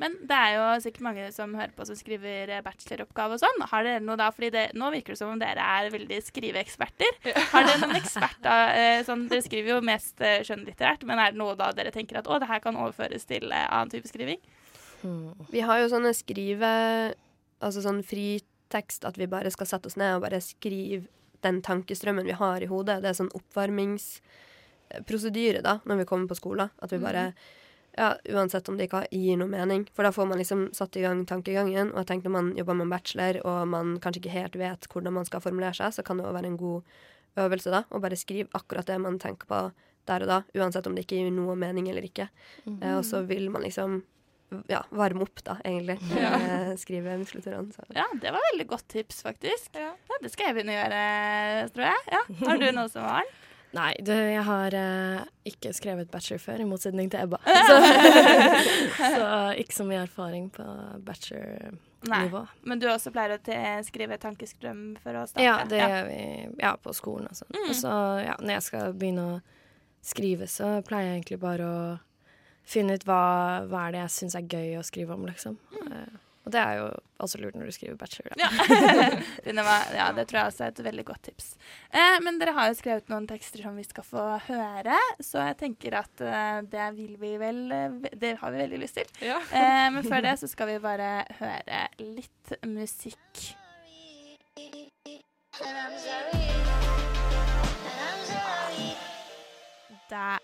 Men 0.00 0.14
det 0.28 0.36
er 0.36 0.54
jo 0.56 0.64
sikkert 0.84 1.04
mange 1.06 1.26
som 1.34 1.54
hører 1.56 1.72
på 1.76 1.86
som 1.88 1.98
skriver 1.98 2.52
eh, 2.52 2.62
bacheloroppgave 2.64 3.36
og 3.36 3.42
sånn. 3.42 3.64
Har 3.70 3.86
dere 3.86 4.02
noe 4.04 4.18
da, 4.20 4.30
fordi 4.34 4.52
det, 4.54 4.64
Nå 4.78 4.90
virker 4.94 5.14
det 5.14 5.20
som 5.20 5.32
om 5.34 5.40
dere 5.40 5.62
er 5.62 5.90
veldig 5.92 6.20
skriveeksperter. 6.28 7.18
Har 7.52 7.68
dere 7.68 7.82
noen 7.82 8.00
eksperter 8.00 8.76
eh, 8.78 9.00
sånn, 9.06 9.26
Dere 9.30 9.44
skriver 9.44 9.74
jo 9.74 9.80
mest 9.86 10.22
eh, 10.24 10.40
skjønnlitterært, 10.46 11.06
men 11.08 11.22
er 11.22 11.34
det 11.34 11.40
noe 11.40 11.56
da 11.58 11.70
dere 11.76 11.94
tenker 11.94 12.20
at 12.20 12.30
å, 12.30 12.40
det 12.42 12.50
her 12.50 12.62
kan 12.64 12.78
overføres 12.80 13.28
til 13.28 13.52
annen 13.52 13.92
type 13.92 14.10
skriving? 14.10 14.40
Hmm. 15.02 15.32
Vi 15.52 15.66
har 15.66 15.82
jo 15.82 15.92
sånne 15.92 16.12
skrive... 16.16 16.70
Altså 17.62 17.80
sånn 17.84 18.00
fritekst 18.02 19.04
at 19.06 19.18
vi 19.20 19.30
bare 19.30 19.50
skal 19.54 19.68
sette 19.70 19.86
oss 19.86 19.94
ned 20.00 20.16
og 20.16 20.24
bare 20.24 20.40
skrive 20.42 21.06
den 21.42 21.62
tankestrømmen 21.62 22.26
vi 22.26 22.32
har 22.38 22.62
i 22.62 22.66
hodet. 22.70 23.02
Det 23.02 23.08
er 23.10 23.14
sånn 23.18 23.36
oppvarmingsprosedyre 23.38 25.60
da, 25.62 25.78
når 25.86 25.96
vi 26.02 26.08
kommer 26.10 26.26
på 26.30 26.38
skolen. 26.38 26.68
At 26.82 26.92
vi 26.94 26.98
bare 27.02 27.24
ja, 27.98 28.14
Uansett 28.32 28.68
om 28.72 28.76
det 28.78 28.86
ikke 28.88 29.02
gir 29.12 29.36
noe 29.40 29.50
mening. 29.52 29.84
For 29.92 30.06
da 30.06 30.12
får 30.14 30.28
man 30.30 30.40
liksom 30.40 30.66
satt 30.76 30.96
i 30.96 31.04
gang 31.04 31.24
tankegangen. 31.28 31.92
Og 31.92 32.02
jeg 32.02 32.08
tenker 32.12 32.30
når 32.30 32.36
man 32.38 32.52
jobber 32.56 32.78
med 32.78 32.86
en 32.88 32.94
bachelor, 32.94 33.40
og 33.44 33.68
man 33.68 33.96
kanskje 34.02 34.22
ikke 34.22 34.36
helt 34.36 34.56
vet 34.60 34.88
hvordan 34.92 35.16
man 35.18 35.28
skal 35.28 35.44
formulere 35.44 35.76
seg, 35.76 35.92
så 35.96 36.04
kan 36.06 36.20
det 36.20 36.24
jo 36.28 36.32
være 36.36 36.52
en 36.52 36.60
god 36.60 36.94
øvelse 37.42 37.72
da, 37.72 37.82
å 37.88 38.00
bare 38.02 38.18
skrive 38.20 38.52
akkurat 38.56 38.88
det 38.88 38.98
man 39.00 39.18
tenker 39.20 39.48
på 39.48 39.60
der 40.08 40.24
og 40.24 40.32
da. 40.32 40.40
Uansett 40.58 40.88
om 40.88 40.96
det 40.96 41.06
ikke 41.06 41.20
gir 41.20 41.30
noe 41.34 41.54
mening 41.58 41.88
eller 41.92 42.04
ikke. 42.08 42.28
Eh, 42.66 42.96
og 42.96 43.04
så 43.08 43.22
vil 43.28 43.48
man 43.52 43.64
liksom 43.64 44.00
ja, 44.68 44.82
varme 44.92 45.24
opp, 45.24 45.40
da, 45.46 45.56
egentlig. 45.64 45.98
Ja. 46.18 46.32
Eh, 46.36 46.72
skrive 46.80 47.14
muskulaturen. 47.20 47.70
Så. 47.72 47.86
Ja, 47.96 48.04
det 48.20 48.32
var 48.34 48.44
veldig 48.52 48.66
godt 48.72 48.88
tips, 48.92 49.22
faktisk. 49.24 49.70
Ja. 49.78 49.92
Ja, 50.10 50.18
Det 50.24 50.32
skal 50.32 50.50
jeg 50.50 50.58
begynne 50.58 50.74
å 50.74 50.80
gjøre, 50.80 51.00
tror 51.76 51.88
jeg. 51.88 52.04
Ja. 52.12 52.22
Har 52.46 52.60
du 52.60 52.66
noe 52.76 52.88
som 52.92 53.06
var? 53.06 53.30
Nei, 53.72 53.92
du, 54.04 54.12
jeg 54.12 54.42
har 54.44 54.74
uh, 54.76 55.22
ikke 55.48 55.72
skrevet 55.72 56.10
bachelor 56.12 56.42
før, 56.42 56.60
i 56.60 56.66
motsetning 56.68 57.08
til 57.12 57.24
Ebba. 57.24 57.38
Så, 57.68 57.78
så 59.16 59.28
ikke 59.58 59.74
så 59.74 59.86
mye 59.88 60.02
erfaring 60.04 60.50
på 60.52 60.66
bachelor-nivå. 61.06 62.42
Men 62.68 62.82
du 62.82 62.88
også 62.92 63.12
pleier 63.14 63.38
å 63.38 63.56
skrive 63.86 64.18
tankeskrøm 64.20 64.82
for 65.00 65.16
å 65.16 65.24
starte? 65.30 65.46
Ja, 65.46 65.56
det 65.68 65.80
gjør 65.80 66.08
vi 66.10 66.22
ja, 66.60 66.74
på 66.76 66.92
skolen 66.96 67.30
og 67.30 67.38
sånn. 67.38 67.52
Mm. 67.56 67.68
Og 67.68 67.78
så, 67.78 67.94
ja, 68.26 68.36
når 68.42 68.58
jeg 68.58 68.66
skal 68.68 68.96
begynne 68.98 69.28
å 69.30 69.40
skrive, 70.04 70.50
så 70.50 70.74
pleier 70.86 71.08
jeg 71.08 71.20
egentlig 71.20 71.40
bare 71.42 71.68
å 71.68 71.82
finne 72.68 72.98
ut 72.98 73.06
hva, 73.08 73.22
hva 73.70 73.86
er 73.86 73.96
det 73.96 74.04
jeg 74.04 74.14
syns 74.18 74.36
er 74.38 74.50
gøy 74.50 74.76
å 74.78 74.84
skrive 74.86 75.16
om, 75.16 75.24
liksom. 75.30 75.56
Eh, 75.86 76.20
og 76.42 76.50
det 76.54 76.58
er 76.58 76.78
jo 76.80 76.86
også 77.22 77.38
lurt 77.38 77.54
når 77.54 77.68
du 77.70 77.74
skriver 77.76 77.96
bachelor. 78.00 78.34
Da. 78.34 78.48
Ja. 78.48 79.52
Med- 79.62 79.94
ja, 79.94 80.08
det 80.16 80.24
tror 80.30 80.40
jeg 80.40 80.50
også 80.52 80.64
er 80.66 80.72
et 80.74 80.82
veldig 80.84 81.04
godt 81.06 81.22
tips. 81.28 81.52
Eh, 81.94 82.16
men 82.24 82.40
dere 82.40 82.54
har 82.56 82.70
jo 82.72 82.78
skrevet 82.80 83.12
noen 83.12 83.28
tekster 83.30 83.62
som 83.62 83.78
vi 83.78 83.84
skal 83.86 84.06
få 84.06 84.24
høre, 84.48 84.98
så 85.22 85.46
jeg 85.50 85.58
tenker 85.62 85.98
at 86.02 86.24
eh, 86.26 86.60
det 86.72 86.88
vil 86.98 87.14
vi 87.22 87.34
vel 87.40 87.62
eh, 87.72 87.98
Det 88.18 88.34
har 88.42 88.54
vi 88.54 88.62
veldig 88.64 88.82
lyst 88.82 88.98
til. 89.00 89.12
Ja. 89.22 89.38
Eh, 89.62 89.88
men 89.94 90.02
før 90.06 90.22
det 90.24 90.32
så 90.40 90.48
skal 90.50 90.68
vi 90.72 90.78
bare 90.82 91.10
høre 91.38 91.82
litt 92.02 92.54
musikk. 92.66 93.52
Der, 100.10 100.38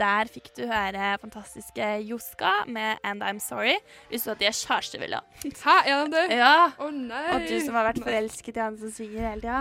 der 0.00 0.30
fikk 0.32 0.50
du 0.56 0.62
høre 0.70 1.12
fantastiske 1.20 1.86
Joska 2.08 2.52
med 2.66 2.98
'And 3.04 3.22
I'm 3.22 3.40
Sorry'. 3.42 3.78
Visste 4.10 4.30
du 4.30 4.32
at 4.32 4.40
de 4.40 4.46
er 4.48 4.56
kjærestevenner? 4.56 5.26
Hæ, 5.44 5.76
er 5.86 6.04
de 6.04 6.12
det? 6.14 6.24
Ja. 6.38 6.70
Å 6.78 6.90
nei. 6.94 7.26
Og 7.34 7.46
du 7.48 7.56
som 7.64 7.76
har 7.76 7.88
vært 7.90 8.02
forelsket 8.04 8.56
i 8.56 8.62
han 8.64 8.78
som 8.80 8.92
synger 8.94 9.28
hele 9.28 9.40
tida. 9.44 9.60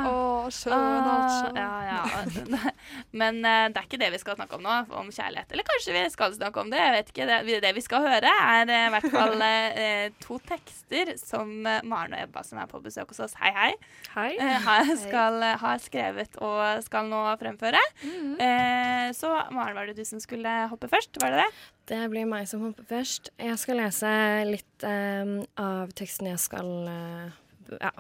Søren, 0.50 1.10
altså. 1.10 1.52
Ah, 1.56 1.82
ja, 1.84 2.00
ja. 2.24 2.72
Men 3.22 3.42
uh, 3.44 3.68
det 3.70 3.78
er 3.82 3.88
ikke 3.88 4.02
det 4.02 4.12
vi 4.16 4.22
skal 4.22 4.40
snakke 4.40 4.56
om 4.56 4.64
nå, 4.64 4.78
om 5.02 5.12
kjærlighet. 5.12 5.52
Eller 5.52 5.68
kanskje 5.68 5.96
vi 5.98 6.06
skal 6.14 6.36
snakke 6.38 6.64
om 6.64 6.72
det, 6.72 6.80
jeg 6.80 6.96
vet 6.96 7.14
ikke. 7.14 7.28
Det, 7.30 7.62
det 7.68 7.74
vi 7.76 7.86
skal 7.86 8.06
høre, 8.08 8.34
er 8.56 8.74
eh, 8.74 8.88
i 8.88 8.94
hvert 8.96 9.10
fall 9.14 9.36
uh, 9.44 10.06
to 10.26 10.40
tekster 10.50 11.14
som 11.20 11.52
Maren 11.64 12.16
og 12.16 12.24
Ebba, 12.24 12.44
som 12.48 12.62
er 12.62 12.70
på 12.72 12.82
besøk 12.84 13.12
hos 13.14 13.24
oss, 13.28 13.36
hei 13.42 13.52
hei, 13.56 13.72
Hei. 14.14 14.32
har, 14.66 14.94
skal, 15.00 15.44
har 15.62 15.82
skrevet 15.84 16.38
og 16.44 16.84
skal 16.86 17.10
nå 17.12 17.22
fremføre. 17.42 17.82
Eh, 18.06 19.10
så 19.18 19.34
Maren, 19.52 19.76
var 19.76 19.90
det 19.90 19.98
du 19.98 20.06
som 20.08 20.20
skulle 20.22 20.29
hoppe 20.70 20.88
først? 20.88 21.18
Var 21.22 21.32
det 21.32 21.44
det? 21.44 21.52
Det 21.90 22.10
blir 22.12 22.26
meg 22.30 22.48
som 22.48 22.62
hopper 22.62 22.86
først. 22.86 23.32
Jeg 23.38 23.58
skal 23.58 23.80
lese 23.82 24.10
litt 24.46 24.84
eh, 24.84 25.34
av 25.58 25.90
teksten 25.98 26.30
jeg 26.30 26.40
skal 26.40 26.70
eh, 26.88 27.38
ja, 27.82 27.92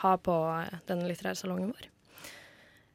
ha 0.00 0.16
på 0.16 0.36
denne 0.88 1.08
litterære 1.08 1.36
salongen 1.36 1.72
vår. 1.74 1.90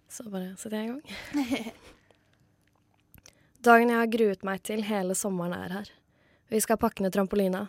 Så 0.09 0.25
bare 0.29 0.55
setter 0.57 0.77
jeg 0.77 0.85
i 0.85 0.91
gang. 0.93 1.73
Dagen 3.69 3.91
jeg 3.91 3.99
har 3.99 4.07
gruet 4.07 4.43
meg 4.47 4.63
til 4.63 4.85
hele 4.87 5.15
sommeren 5.15 5.53
er 5.53 5.73
her. 5.79 5.91
Vi 6.49 6.61
skal 6.63 6.79
pakke 6.81 7.03
ned 7.03 7.13
trampolina. 7.13 7.67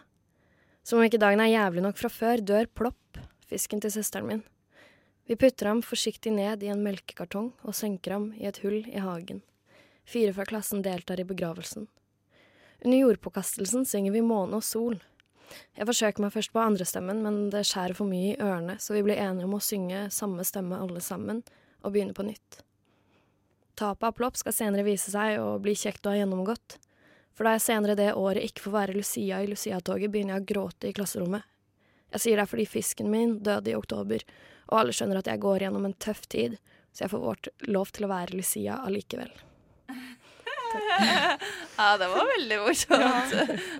Som 0.87 1.01
om 1.01 1.05
ikke 1.05 1.21
dagen 1.21 1.43
er 1.43 1.51
jævlig 1.51 1.83
nok 1.85 1.99
fra 2.01 2.09
før, 2.09 2.41
dør 2.41 2.71
plopp, 2.73 3.19
fisken 3.51 3.83
til 3.83 3.93
søsteren 3.93 4.29
min. 4.29 4.41
Vi 5.29 5.37
putter 5.39 5.69
ham 5.69 5.83
forsiktig 5.85 6.33
ned 6.33 6.65
i 6.65 6.71
en 6.73 6.81
melkekartong 6.83 7.53
og 7.61 7.77
senker 7.77 8.17
ham 8.17 8.31
i 8.39 8.49
et 8.49 8.63
hull 8.65 8.81
i 8.89 9.03
hagen. 9.03 9.43
Fire 10.11 10.33
fra 10.35 10.45
klassen 10.45 10.83
deltar 10.83 11.21
i 11.21 11.25
begravelsen. 11.25 11.87
Under 12.85 12.99
jordpåkastelsen 12.99 13.85
synger 13.87 14.13
vi 14.13 14.23
Måne 14.27 14.59
og 14.59 14.65
sol. 14.67 14.97
Jeg 15.79 15.87
forsøker 15.87 16.25
meg 16.25 16.33
først 16.35 16.51
på 16.51 16.63
andrestemmen, 16.63 17.21
men 17.23 17.37
det 17.53 17.63
skjærer 17.69 17.95
for 17.95 18.11
mye 18.11 18.33
i 18.33 18.41
ørene, 18.43 18.75
så 18.83 18.97
vi 18.97 19.05
blir 19.07 19.21
enige 19.23 19.47
om 19.47 19.55
å 19.55 19.63
synge 19.63 20.09
samme 20.15 20.43
stemme 20.47 20.79
alle 20.83 21.03
sammen, 21.05 21.45
og 21.85 21.95
begynne 21.95 22.17
på 22.17 22.25
nytt. 22.27 22.63
Tapet 23.79 24.09
av 24.09 24.17
plopp 24.19 24.41
skal 24.41 24.57
senere 24.57 24.87
vise 24.89 25.13
seg 25.13 25.39
å 25.39 25.53
bli 25.63 25.77
kjekt 25.79 26.07
å 26.07 26.11
ha 26.11 26.19
gjennomgått, 26.19 26.81
for 27.31 27.47
da 27.47 27.53
jeg 27.55 27.65
senere 27.69 27.95
det 27.99 28.09
året 28.19 28.49
ikke 28.49 28.65
får 28.65 28.75
være 28.75 28.97
Lucia 28.97 29.39
i 29.45 29.51
Lucia-toget, 29.53 30.11
begynner 30.11 30.41
jeg 30.41 30.43
å 30.43 30.49
gråte 30.51 30.91
i 30.91 30.97
klasserommet. 30.97 31.47
Jeg 32.17 32.25
sier 32.25 32.41
det 32.41 32.49
er 32.49 32.51
fordi 32.51 32.67
fisken 32.67 33.13
min 33.13 33.37
døde 33.47 33.71
i 33.71 33.77
oktober, 33.79 34.27
og 34.73 34.81
alle 34.81 34.97
skjønner 34.97 35.23
at 35.23 35.31
jeg 35.31 35.43
går 35.47 35.69
gjennom 35.69 35.87
en 35.87 35.97
tøff 36.03 36.27
tid, 36.27 36.59
så 36.91 37.07
jeg 37.07 37.15
får 37.15 37.25
vårt 37.29 37.53
lov 37.71 37.95
til 37.95 38.09
å 38.09 38.13
være 38.17 38.35
Lucia 38.35 38.81
allikevel. 38.83 39.31
Ja, 41.77 41.97
det 42.01 42.11
var 42.13 42.27
veldig 42.35 42.59
morsomt. 42.65 43.33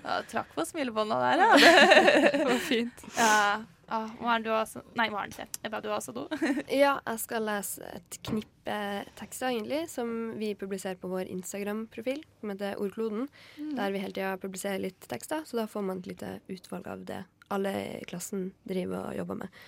Ja. 0.03 0.15
trakk 0.31 0.55
på 0.55 0.65
smilebånda 0.65 1.19
der, 1.21 1.43
ja. 1.45 1.51
Det 1.59 2.45
var 2.49 2.65
fint. 2.65 3.05
ja. 3.17 3.61
Ah, 3.91 4.07
Maren, 4.21 4.43
du 4.43 4.49
har 4.49 4.61
også 4.63 4.79
Nei, 4.95 5.09
Maren, 5.11 5.33
se. 5.35 5.43
Ebba, 5.67 5.81
du 5.83 5.89
har 5.91 5.97
også 5.97 6.13
do. 6.15 6.21
Ja, 6.71 6.93
jeg 7.03 7.19
skal 7.19 7.43
lese 7.43 7.83
et 7.91 8.17
knippe 8.23 8.77
tekster, 9.19 9.49
egentlig, 9.49 9.81
som 9.91 10.13
vi 10.39 10.53
publiserer 10.55 10.95
på 11.01 11.09
vår 11.11 11.27
Instagram-profil, 11.27 12.21
som 12.39 12.53
heter 12.53 12.79
Ordkloden. 12.79 13.27
Der 13.75 13.91
vi 13.91 13.99
hele 13.99 14.15
tida 14.15 14.37
publiserer 14.39 14.79
litt 14.79 15.09
tekster, 15.11 15.43
så 15.43 15.59
da 15.59 15.67
får 15.67 15.83
man 15.89 15.99
et 15.99 16.07
lite 16.13 16.37
utvalg 16.47 16.87
av 16.87 17.03
det 17.09 17.19
alle 17.51 17.75
i 17.99 18.05
klassen 18.07 18.53
driver 18.63 19.09
og 19.09 19.17
jobber 19.19 19.41
med. 19.43 19.59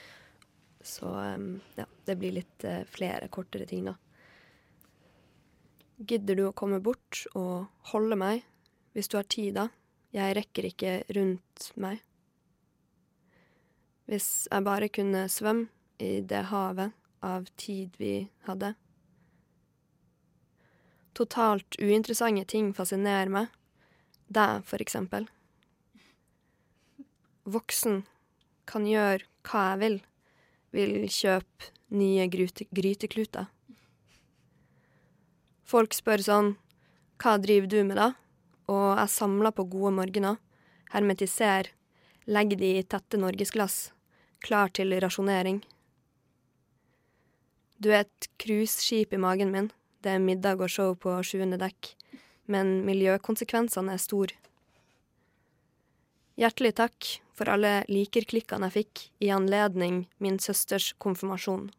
Så 0.83 1.11
um, 1.11 1.49
ja, 1.75 1.89
det 2.07 2.15
blir 2.19 2.37
litt 2.39 2.63
uh, 2.63 2.79
flere 2.87 3.27
kortere 3.27 3.67
ting, 3.67 3.83
da. 3.91 3.97
Gidder 5.97 6.35
du 6.35 6.47
å 6.47 6.55
komme 6.57 6.79
bort 6.83 7.25
og 7.37 7.69
holde 7.91 8.17
meg, 8.17 8.41
hvis 8.93 9.09
du 9.11 9.17
har 9.19 9.27
tid, 9.29 9.53
da? 9.57 9.67
Jeg 10.13 10.35
rekker 10.37 10.67
ikke 10.69 10.93
rundt 11.15 11.69
meg. 11.81 12.01
Hvis 14.09 14.47
jeg 14.51 14.65
bare 14.65 14.89
kunne 14.93 15.27
svømme 15.31 15.69
i 16.01 16.19
det 16.25 16.47
havet 16.49 16.93
av 17.23 17.45
tid 17.57 17.93
vi 18.01 18.27
hadde. 18.47 18.73
Totalt 21.13 21.77
uinteressante 21.79 22.45
ting 22.49 22.73
fascinerer 22.73 23.29
meg. 23.31 23.53
Deg, 24.33 24.65
for 24.65 24.81
eksempel. 24.81 25.27
Voksen 27.45 28.01
kan 28.69 28.87
gjøre 28.89 29.27
hva 29.45 29.63
jeg 29.71 29.81
vil. 29.83 29.97
Vil 30.73 30.95
kjøpe 31.13 31.69
nye 31.93 32.25
gryte 32.33 32.65
grytekluter. 32.73 33.49
Folk 35.63 35.95
spør 35.95 36.23
sånn 36.23 36.55
Hva 37.21 37.37
driver 37.41 37.69
du 37.71 37.79
med, 37.87 37.97
da? 37.97 38.11
Og 38.71 38.97
jeg 38.99 39.11
samler 39.11 39.55
på 39.55 39.65
gode 39.71 39.93
morgener. 39.99 40.39
Hermetiser. 40.93 41.71
Legger 42.27 42.59
de 42.59 42.71
i 42.79 42.83
tette 42.83 43.19
norgesglass. 43.19 43.91
Klar 44.43 44.71
til 44.75 44.93
rasjonering. 45.03 45.61
Du 47.79 47.89
er 47.91 48.05
et 48.05 48.29
cruiseskip 48.39 49.13
i 49.15 49.19
magen 49.19 49.51
min. 49.51 49.71
Det 50.03 50.13
er 50.15 50.23
middag 50.23 50.61
og 50.63 50.71
show 50.71 50.95
på 50.95 51.15
sjuende 51.23 51.59
dekk. 51.59 51.93
Men 52.47 52.81
miljøkonsekvensene 52.87 53.95
er 53.95 54.03
store. 54.03 54.35
Hjertelig 56.39 56.73
takk 56.79 57.09
for 57.37 57.51
alle 57.51 57.83
likerklikkene 57.91 58.69
jeg 58.69 58.75
fikk 58.79 59.03
i 59.21 59.29
anledning 59.35 60.03
min 60.23 60.39
søsters 60.41 60.91
konfirmasjon. 61.03 61.69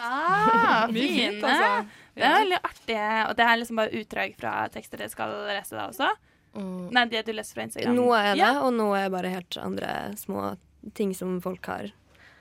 Ah, 0.00 0.86
Mye 0.94 1.08
fint, 1.08 1.44
altså. 1.44 1.86
Det 2.14 2.22
er 2.26 2.36
veldig 2.40 2.60
artig. 2.62 2.98
Og 3.28 3.34
det 3.38 3.44
er 3.48 3.58
liksom 3.60 3.80
bare 3.82 4.00
utdrag 4.00 4.36
fra 4.38 4.52
tekster 4.74 4.98
dere 5.02 5.10
skal 5.12 5.34
lese 5.50 5.74
da 5.76 5.88
også? 5.90 6.08
Mm. 6.54 6.90
Nei, 6.94 7.04
det 7.10 7.24
du 7.26 7.32
leser 7.34 7.56
fra 7.58 7.64
Instagram. 7.66 7.96
Noe 7.98 8.18
er 8.20 8.32
det, 8.34 8.40
Ja, 8.44 8.52
og 8.62 8.72
noe 8.76 8.98
er 9.00 9.10
bare 9.10 9.32
helt 9.32 9.56
andre 9.58 9.90
små 10.20 10.52
ting 10.94 11.14
som 11.16 11.40
folk 11.42 11.66
har 11.66 11.88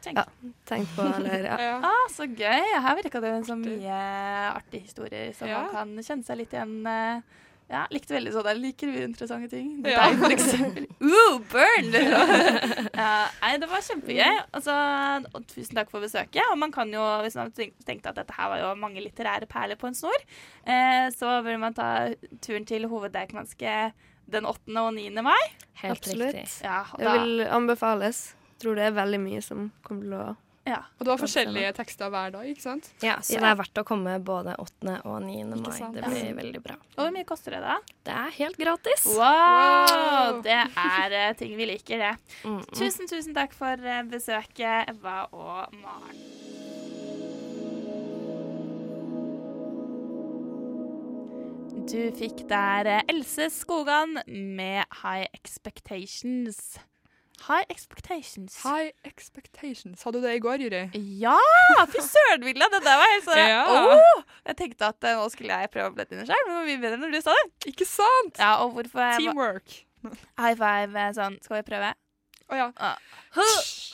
tenk. 0.03 0.19
ja, 0.19 0.25
tenkt 0.69 0.93
på. 0.97 1.05
Eller, 1.17 1.47
ja. 1.49 1.57
Ja. 1.69 1.75
Ah, 1.89 2.05
så 2.13 2.27
gøy. 2.29 2.67
Her 2.85 2.99
virka 2.99 3.21
det 3.23 3.31
så 3.47 3.55
mye 3.57 3.97
artige 4.53 4.85
historier 4.89 5.33
som 5.33 5.47
Ja. 5.49 5.63
man 5.63 5.71
kan 5.73 5.95
kjenne 6.05 6.27
seg 6.27 6.37
litt 6.43 6.53
igjen 6.53 6.75
eh, 6.85 7.21
Ja, 7.71 7.85
likte 7.89 8.13
veldig 8.13 8.31
sånn. 8.35 8.47
Jeg 8.51 8.59
liker 8.59 8.89
uinteressante 8.91 9.47
ting. 9.49 9.69
Ja. 9.87 10.03
deg, 10.09 10.17
for 10.19 10.33
eksempel. 10.35 10.87
Ooh, 11.09 11.39
burn! 11.51 11.87
ja, 11.95 13.29
nei, 13.41 13.51
det 13.61 13.69
var 13.71 13.81
kjempegøy. 13.87 14.37
Altså, 14.53 14.75
og 15.33 15.47
tusen 15.49 15.79
takk 15.79 15.89
for 15.93 16.03
besøket. 16.03 16.43
Og 16.51 16.57
man 16.61 16.73
kan 16.75 16.91
jo, 16.93 17.01
hvis 17.25 17.37
man 17.39 17.51
tenk- 17.55 17.75
tenkte 17.87 18.11
at 18.11 18.19
dette 18.21 18.35
her 18.37 18.51
var 18.53 18.61
jo 18.61 18.73
mange 18.79 19.01
litterære 19.01 19.47
perler 19.49 19.79
på 19.79 19.89
en 19.89 19.97
snor, 19.97 20.25
eh, 20.67 21.07
så 21.15 21.39
bør 21.45 21.59
man 21.63 21.73
ta 21.77 21.89
turen 22.45 22.67
til 22.69 22.85
Hoveddeichmanske 22.91 23.77
den 24.33 24.45
8. 24.47 24.77
og 24.83 24.93
9. 24.95 25.09
mai. 25.25 25.41
Helt 25.81 25.97
Absolutt. 25.97 26.35
riktig. 26.35 26.61
Ja, 26.67 26.83
og 26.93 26.99
Det 26.99 27.15
vil 27.19 27.45
anbefales. 27.47 28.25
Jeg 28.53 28.59
Tror 28.67 28.75
det 28.79 28.85
er 28.87 28.95
veldig 28.95 29.19
mye 29.19 29.41
som 29.43 29.71
kommer 29.83 30.03
til 30.07 30.13
å 30.15 30.25
ja. 30.65 30.77
Og 30.97 31.03
det 31.05 31.11
var 31.11 31.19
forskjellige 31.19 31.73
tekster 31.75 32.11
hver 32.13 32.31
dag, 32.31 32.45
ikke 32.47 32.63
sant? 32.63 32.89
Ja, 33.03 33.17
så 33.19 33.35
Ja. 33.35 33.39
det 33.43 33.49
er 33.51 33.57
verdt 33.59 33.81
å 33.81 33.83
komme 33.87 34.13
både 34.23 34.55
8. 34.57 35.01
og 35.05 35.21
9. 35.25 35.43
mai. 35.59 35.79
Det 35.93 36.03
blir 36.07 36.35
veldig 36.37 36.61
bra. 36.63 36.77
Og 36.97 37.01
hvor 37.03 37.11
mye 37.11 37.27
koster 37.27 37.51
det, 37.57 37.61
da? 37.65 37.77
Det 38.07 38.13
er 38.13 38.29
helt 38.37 38.57
gratis. 38.57 39.05
Wow! 39.05 39.91
Wow. 39.91 40.41
Det 40.45 40.59
er 40.77 41.17
eh, 41.19 41.33
ting 41.39 41.57
vi 41.57 41.65
liker, 41.67 41.97
det. 41.99 42.13
Mm, 42.45 42.61
mm. 42.61 42.63
Tusen, 42.79 43.07
tusen 43.11 43.35
takk 43.35 43.53
for 43.53 43.73
eh, 43.83 44.03
besøket, 44.07 44.89
Ebba 44.95 45.27
og 45.33 45.73
Maren. 45.81 46.21
Du 51.83 51.99
fikk 52.15 52.45
der 52.49 52.87
eh, 52.87 53.03
Else 53.11 53.49
Skogan 53.51 54.15
med 54.27 54.85
High 55.03 55.27
Expectations. 55.35 56.79
High 57.41 57.65
Expectations. 57.69 58.61
High 58.63 58.93
expectations. 59.03 60.03
Hadde 60.03 60.21
du 60.21 60.27
det 60.27 60.35
i 60.37 60.43
går, 60.43 60.61
Juri? 60.63 60.83
Ja! 61.19 61.35
Fy 61.91 62.03
søren, 62.05 62.45
Villa! 62.45 62.69
Det 62.71 62.83
der 62.85 63.01
var 63.01 63.11
helt 63.11 63.25
sånn 63.27 63.41
Ja. 63.41 63.63
Åh! 63.67 64.21
Jeg 64.47 64.59
tenkte 64.61 64.91
at 64.93 65.09
eh, 65.09 65.17
nå 65.17 65.25
skulle 65.33 65.57
jeg 65.63 65.71
prøve 65.73 65.89
å 65.91 65.95
blette 65.97 66.15
inn 66.15 66.23
sjøl, 66.23 66.45
men 66.45 66.53
det 66.53 66.59
var 66.59 66.69
mye 66.69 66.83
bedre 66.85 67.01
når 67.01 67.17
du 67.17 67.19
sa 67.25 67.35
det. 67.39 67.49
Ikke 67.73 67.89
sant? 67.89 68.39
Ja, 68.39 68.53
og 68.63 68.77
hvorfor 68.77 69.17
Teamwork. 69.19 69.75
High 70.39 70.55
five 70.59 71.03
eh, 71.03 71.11
sånn. 71.17 71.37
Skal 71.43 71.59
vi 71.59 71.67
prøve? 71.73 71.91
Å 72.51 72.59
ja. 72.59 72.71
Ah. 72.77 72.97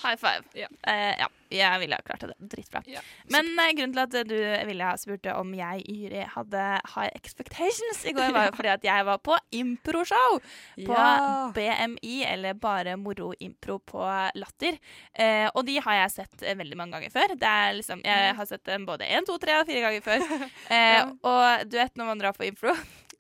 High 0.04 0.18
five. 0.20 0.46
Ja. 0.58 0.70
Uh, 0.84 1.14
ja, 1.24 1.30
jeg 1.54 1.82
ville 1.82 1.98
ha 1.98 2.06
klart 2.06 2.26
det. 2.30 2.36
Dritbra. 2.52 2.82
Ja. 2.90 3.02
Men 3.34 3.52
uh, 3.58 3.66
grunnen 3.78 3.96
til 3.96 4.04
at 4.04 4.30
du 4.30 4.38
ville 4.70 4.90
ha 4.90 4.98
spurt 5.02 5.26
om 5.34 5.54
jeg, 5.58 5.84
Yri, 5.90 6.24
hadde 6.36 6.66
high 6.94 7.10
expectations 7.18 8.04
i 8.06 8.14
går, 8.16 8.34
var 8.36 8.50
jo 8.50 8.56
fordi 8.60 8.74
at 8.76 8.86
jeg 8.86 9.08
var 9.10 9.22
på 9.26 9.38
improshow 9.58 10.40
på 10.78 11.00
Ja. 11.00 11.50
BMI, 11.56 12.16
eller 12.30 12.58
Bare 12.60 12.96
moro 13.00 13.32
impro 13.40 13.80
på 13.80 14.04
Latter. 14.36 14.78
Uh, 15.18 15.48
og 15.54 15.64
de 15.68 15.80
har 15.84 16.02
jeg 16.04 16.16
sett 16.20 16.44
eh, 16.44 16.58
veldig 16.60 16.78
mange 16.78 16.98
ganger 16.98 17.14
før. 17.14 17.36
Det 17.40 17.56
liksom, 17.80 18.02
jeg 18.06 18.36
har 18.36 18.50
sett 18.50 18.66
dem 18.68 18.86
både 18.88 19.08
én, 19.08 19.26
to, 19.28 19.38
tre 19.42 19.60
og 19.60 19.70
fire 19.70 19.84
ganger 19.86 20.06
før. 20.06 20.26
ja. 20.70 21.06
Og 21.26 21.70
du 21.70 21.78
vet 21.80 21.98
når 22.00 22.12
man 22.12 22.22
drar 22.22 22.36
på 22.38 22.48
impro, 22.50 22.76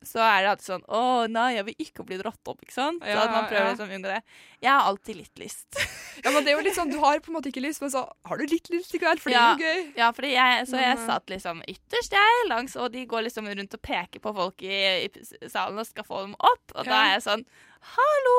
så 0.05 0.19
er 0.23 0.41
det 0.45 0.49
alltid 0.53 0.65
sånn 0.69 0.83
Å 0.87 0.99
nei, 1.27 1.55
jeg 1.57 1.65
vil 1.67 1.75
ikke 1.83 2.05
bli 2.07 2.17
dratt 2.21 2.47
opp, 2.47 2.61
ikke 2.63 2.71
sant? 2.75 3.01
Så 3.03 3.09
Ja, 3.11 3.25
at 3.25 3.33
man 3.35 3.47
prøver 3.49 3.65
ja. 3.65 3.71
liksom 3.73 3.89
å 3.91 3.95
unngå 3.97 4.11
det. 4.13 4.21
Jeg 4.63 4.71
har 4.71 4.87
alltid 4.87 5.15
litt 5.19 5.39
lyst. 5.41 5.67
ja, 6.23 6.31
men 6.31 6.43
det 6.45 6.53
er 6.53 6.57
jo 6.57 6.63
litt 6.63 6.75
sånn, 6.77 6.91
Du 6.93 6.99
har 7.03 7.19
på 7.19 7.31
en 7.33 7.35
måte 7.39 7.51
ikke 7.51 7.63
lyst, 7.65 7.81
men 7.83 7.91
så 7.91 8.05
har 8.25 8.37
du 8.39 8.45
litt 8.47 8.69
lyst 8.71 8.93
likevel, 8.95 9.19
for 9.19 9.29
det 9.33 9.39
er 9.41 9.51
jo 9.59 9.65
gøy. 9.67 9.81
Ja, 9.99 10.11
fordi 10.15 10.31
jeg, 10.35 10.67
så 10.71 10.79
jeg 10.79 10.97
Mhm. 10.97 11.05
satt 11.09 11.29
liksom 11.35 11.63
ytterst 11.67 12.15
jeg 12.15 12.47
langs, 12.49 12.75
og 12.79 12.91
de 12.95 13.05
går 13.05 13.27
liksom 13.27 13.47
rundt 13.51 13.73
og 13.75 13.81
peker 13.81 14.19
på 14.23 14.33
folk 14.35 14.63
i, 14.63 14.79
i 15.09 15.49
salen 15.51 15.77
og 15.79 15.85
skal 15.89 16.07
få 16.07 16.21
dem 16.23 16.35
opp. 16.39 16.63
Og 16.75 16.85
da 16.85 17.03
er 17.05 17.11
jeg 17.17 17.25
sånn 17.27 17.45
Hallo! 17.79 18.37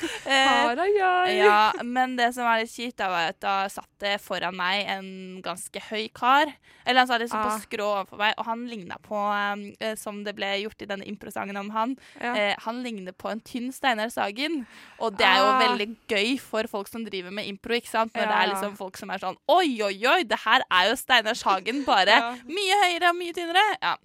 Eh, 0.30 0.76
jeg. 0.94 1.38
ja, 1.40 1.72
men 1.82 2.12
det 2.18 2.28
som 2.36 2.44
var 2.46 2.60
litt 2.60 2.70
kjipt, 2.70 3.00
var 3.02 3.30
at 3.32 3.38
da 3.42 3.54
satt 3.72 3.88
det 4.02 4.12
foran 4.22 4.54
meg 4.54 4.84
en 4.92 5.08
ganske 5.42 5.80
høy 5.88 6.04
kar. 6.14 6.52
Eller 6.84 7.00
han 7.02 7.08
satt 7.08 7.22
liksom 7.24 7.40
Ah. 7.40 7.48
på 7.56 7.64
skrå 7.64 7.86
overfor 7.96 8.20
meg, 8.20 8.34
og 8.38 8.46
han 8.46 8.62
ligna 8.70 8.96
på, 9.02 9.18
eh, 9.80 9.94
som 9.98 10.22
det 10.24 10.36
ble 10.38 10.52
gjort 10.62 10.84
i 10.84 10.88
denne 10.90 11.06
improsangen 11.08 11.58
om 11.58 11.70
han, 11.74 11.96
Ja. 12.20 12.34
eh, 12.36 12.54
han 12.62 12.82
ligner 12.84 13.12
på 13.12 13.30
en 13.32 13.40
tynn 13.40 13.72
Steinar 13.72 14.10
Sagen. 14.10 14.66
Og 15.00 15.16
det 15.16 15.26
er 15.26 15.36
jo 15.40 15.48
Ah. 15.50 15.60
veldig 15.66 15.96
gøy 16.08 16.38
for 16.40 16.62
folk 16.68 16.88
som 16.88 17.04
driver 17.04 17.30
med 17.32 17.46
impro, 17.46 17.74
ikke 17.74 17.88
sant? 17.90 18.12
Når 18.14 18.26
det 18.28 18.36
er 18.36 18.54
liksom 18.54 18.76
folk 18.76 18.96
som 18.96 19.10
er 19.10 19.18
sånn 19.18 19.36
Oi, 19.48 19.80
oi, 19.82 20.06
oi, 20.06 20.22
det 20.22 20.38
her 20.44 20.62
er 20.70 20.90
jo 20.90 20.94
Steinar 20.96 21.34
Sagen, 21.34 21.84
bare 21.84 22.06
Ja. 22.20 22.36
mye 22.46 22.74
høyere 22.84 23.08
og 23.10 23.16
mye 23.16 23.32
tynnere. 23.32 23.66
Ja. 23.82 23.96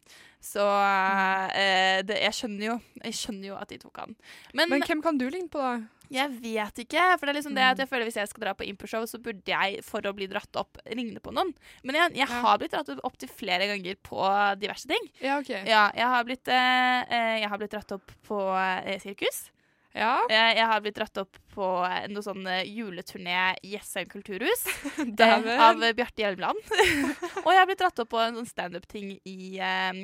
Så 0.45 0.61
eh, 0.61 2.03
det, 2.05 2.19
jeg 2.21 2.35
skjønner 2.37 2.67
jo 2.67 2.75
Jeg 3.01 3.15
skjønner 3.17 3.47
jo 3.49 3.55
at 3.57 3.71
de 3.73 3.79
tok 3.81 3.97
han. 4.03 4.15
Men, 4.53 4.69
Men 4.69 4.83
hvem 4.85 5.01
kan 5.01 5.17
du 5.17 5.25
ligne 5.29 5.49
på, 5.49 5.59
da? 5.63 5.75
jeg 6.13 6.29
vet 6.37 6.77
ikke. 6.83 7.01
For 7.17 7.25
det 7.25 7.31
er 7.33 7.37
liksom 7.39 7.55
det 7.57 7.63
Mm. 7.65 7.71
at 7.73 7.79
jeg 7.81 7.89
føler 7.89 8.05
Hvis 8.05 8.19
jeg 8.19 8.29
skal 8.29 8.43
dra 8.45 8.51
på 8.53 8.67
improshow, 8.69 9.07
så 9.09 9.17
burde 9.17 9.41
jeg 9.49 9.79
for 9.83 10.05
å 10.05 10.13
bli 10.13 10.27
dratt 10.29 10.53
opp 10.61 10.77
ligne 10.93 11.17
på 11.19 11.33
noen. 11.33 11.49
Men 11.83 11.95
jeg, 11.97 12.11
jeg 12.21 12.29
Ja. 12.29 12.41
har 12.45 12.59
blitt 12.61 12.71
dratt 12.77 12.93
opp 13.03 13.17
til 13.17 13.27
flere 13.29 13.65
ganger 13.71 13.95
på 14.05 14.21
diverse 14.61 14.85
ting. 14.87 15.09
Ja, 15.19 15.39
OK. 15.41 15.49
Ja, 15.65 15.89
jeg 15.97 16.05
har 16.13 16.23
blitt, 16.23 16.47
eh, 16.47 17.01
eh, 17.09 17.39
jeg 17.41 17.49
har 17.49 17.57
blitt 17.57 17.71
dratt 17.73 17.91
opp 17.97 18.11
på 18.27 18.37
eh, 18.85 18.99
sirkus. 19.01 19.49
Ja, 19.95 20.17
Jeg, 20.27 20.57
jeg 20.59 20.65
har 20.67 20.81
blitt 20.83 20.97
dratt 20.97 21.17
opp 21.21 21.37
på 21.55 21.67
eh, 21.87 22.05
noe 22.11 22.23
sånn 22.25 22.43
eh, 22.51 22.65
juleturné 22.67 23.55
i 23.63 23.75
Jessheim 23.77 24.09
kulturhus. 24.11 24.65
Eh, 24.99 25.49
av 25.61 25.79
eh, 25.83 25.93
Bjarte 25.95 26.21
Hjelmeland. 26.25 26.59
og 27.45 27.49
jeg 27.53 27.59
har 27.61 27.67
blitt 27.69 27.79
dratt 27.79 28.01
opp 28.03 28.09
på 28.11 28.19
en 28.19 28.35
sånn 28.41 28.49
standup-ting 28.49 29.13
i, 29.23 29.55
eh, 29.63 30.01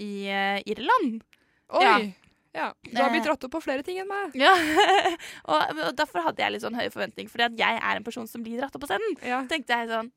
i 0.00 0.10
eh, 0.32 0.62
Irland. 0.72 1.20
Oi. 1.76 1.84
Ja. 2.54 2.70
Du 2.86 2.96
har 2.96 3.08
Eh. 3.10 3.12
blitt 3.12 3.24
dratt 3.26 3.44
opp 3.44 3.50
på 3.56 3.60
flere 3.64 3.82
ting 3.84 3.98
enn 4.00 4.08
meg. 4.08 4.34
Ja, 4.38 4.52
og, 5.50 5.78
og 5.88 5.94
Derfor 5.98 6.22
hadde 6.28 6.40
jeg 6.44 6.54
litt 6.54 6.62
sånn 6.64 6.76
høye 6.78 6.92
forventninger, 6.94 7.28
fordi 7.32 7.48
at 7.50 7.56
jeg 7.66 7.80
er 7.82 7.98
en 8.00 8.04
person 8.06 8.28
som 8.30 8.44
blir 8.46 8.60
dratt 8.62 8.74
opp 8.78 8.84
på 8.86 8.90
scenen. 8.92 9.16
Ja. 9.26 9.42
Tenkte 9.50 9.76
jeg 9.80 9.90
sånn 9.90 10.12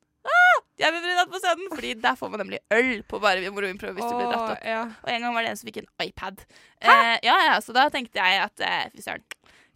Jeg 0.78 0.94
vil 0.94 1.02
bli 1.02 1.14
dratt 1.16 1.30
på 1.32 1.40
scenen! 1.42 1.70
Fordi 1.74 1.92
der 1.98 2.18
får 2.20 2.30
man 2.30 2.42
nemlig 2.44 2.60
øl 2.74 3.02
på 3.10 3.18
bare 3.22 3.50
Moro 3.50 3.66
Impro 3.70 3.90
hvis 3.96 4.04
du 4.06 4.14
blir 4.14 4.28
dratt 4.30 4.52
opp. 4.56 4.66
Ja. 4.66 4.82
Og 5.02 5.10
en 5.14 5.24
gang 5.26 5.34
var 5.34 5.42
det 5.46 5.50
en 5.54 5.60
som 5.62 5.70
fikk 5.70 5.80
en 5.82 5.88
iPad. 6.06 6.44
Eh, 6.80 7.14
ja, 7.26 7.38
ja, 7.50 7.56
Så 7.64 7.74
da 7.76 7.88
tenkte 7.90 8.20
jeg 8.22 8.42
at 8.44 8.62
eh, 8.62 8.84
fy 8.94 9.02
søren, 9.02 9.24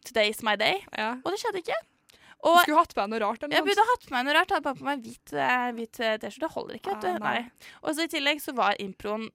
today's 0.06 0.42
my 0.46 0.54
day. 0.60 0.78
ja. 0.98 1.16
Og 1.24 1.32
det 1.34 1.40
skjedde 1.42 1.62
ikke. 1.64 1.80
Du 2.42 2.48
skulle 2.64 2.80
hatt 2.80 2.90
på 2.90 2.98
deg 2.98 3.10
noe 3.12 3.18
rart. 3.22 3.42
eller 3.44 3.54
jeg 3.54 3.62
burde 3.68 3.82
hatt 3.86 4.06
på 4.08 4.14
meg 4.16 4.24
noe 4.26 4.32
rart. 4.34 4.48
Jeg 4.50 4.56
hadde 4.58 4.64
bare 4.66 4.78
på 4.80 4.86
meg 4.88 5.02
hvit, 5.04 5.32
eh, 5.38 5.66
hvit 5.76 6.00
eh, 6.02 6.16
T-skjorte. 6.18 6.40
Det 6.42 6.50
holder 6.56 6.78
ikke. 6.80 6.94
vet 6.96 7.04
Ah, 7.06 7.18
du. 7.18 7.22
Nei. 7.22 7.68
Og 7.84 7.94
så 7.94 8.02
I 8.02 8.10
tillegg 8.10 8.40
så 8.42 8.54
var 8.58 8.74
improen 8.82 9.28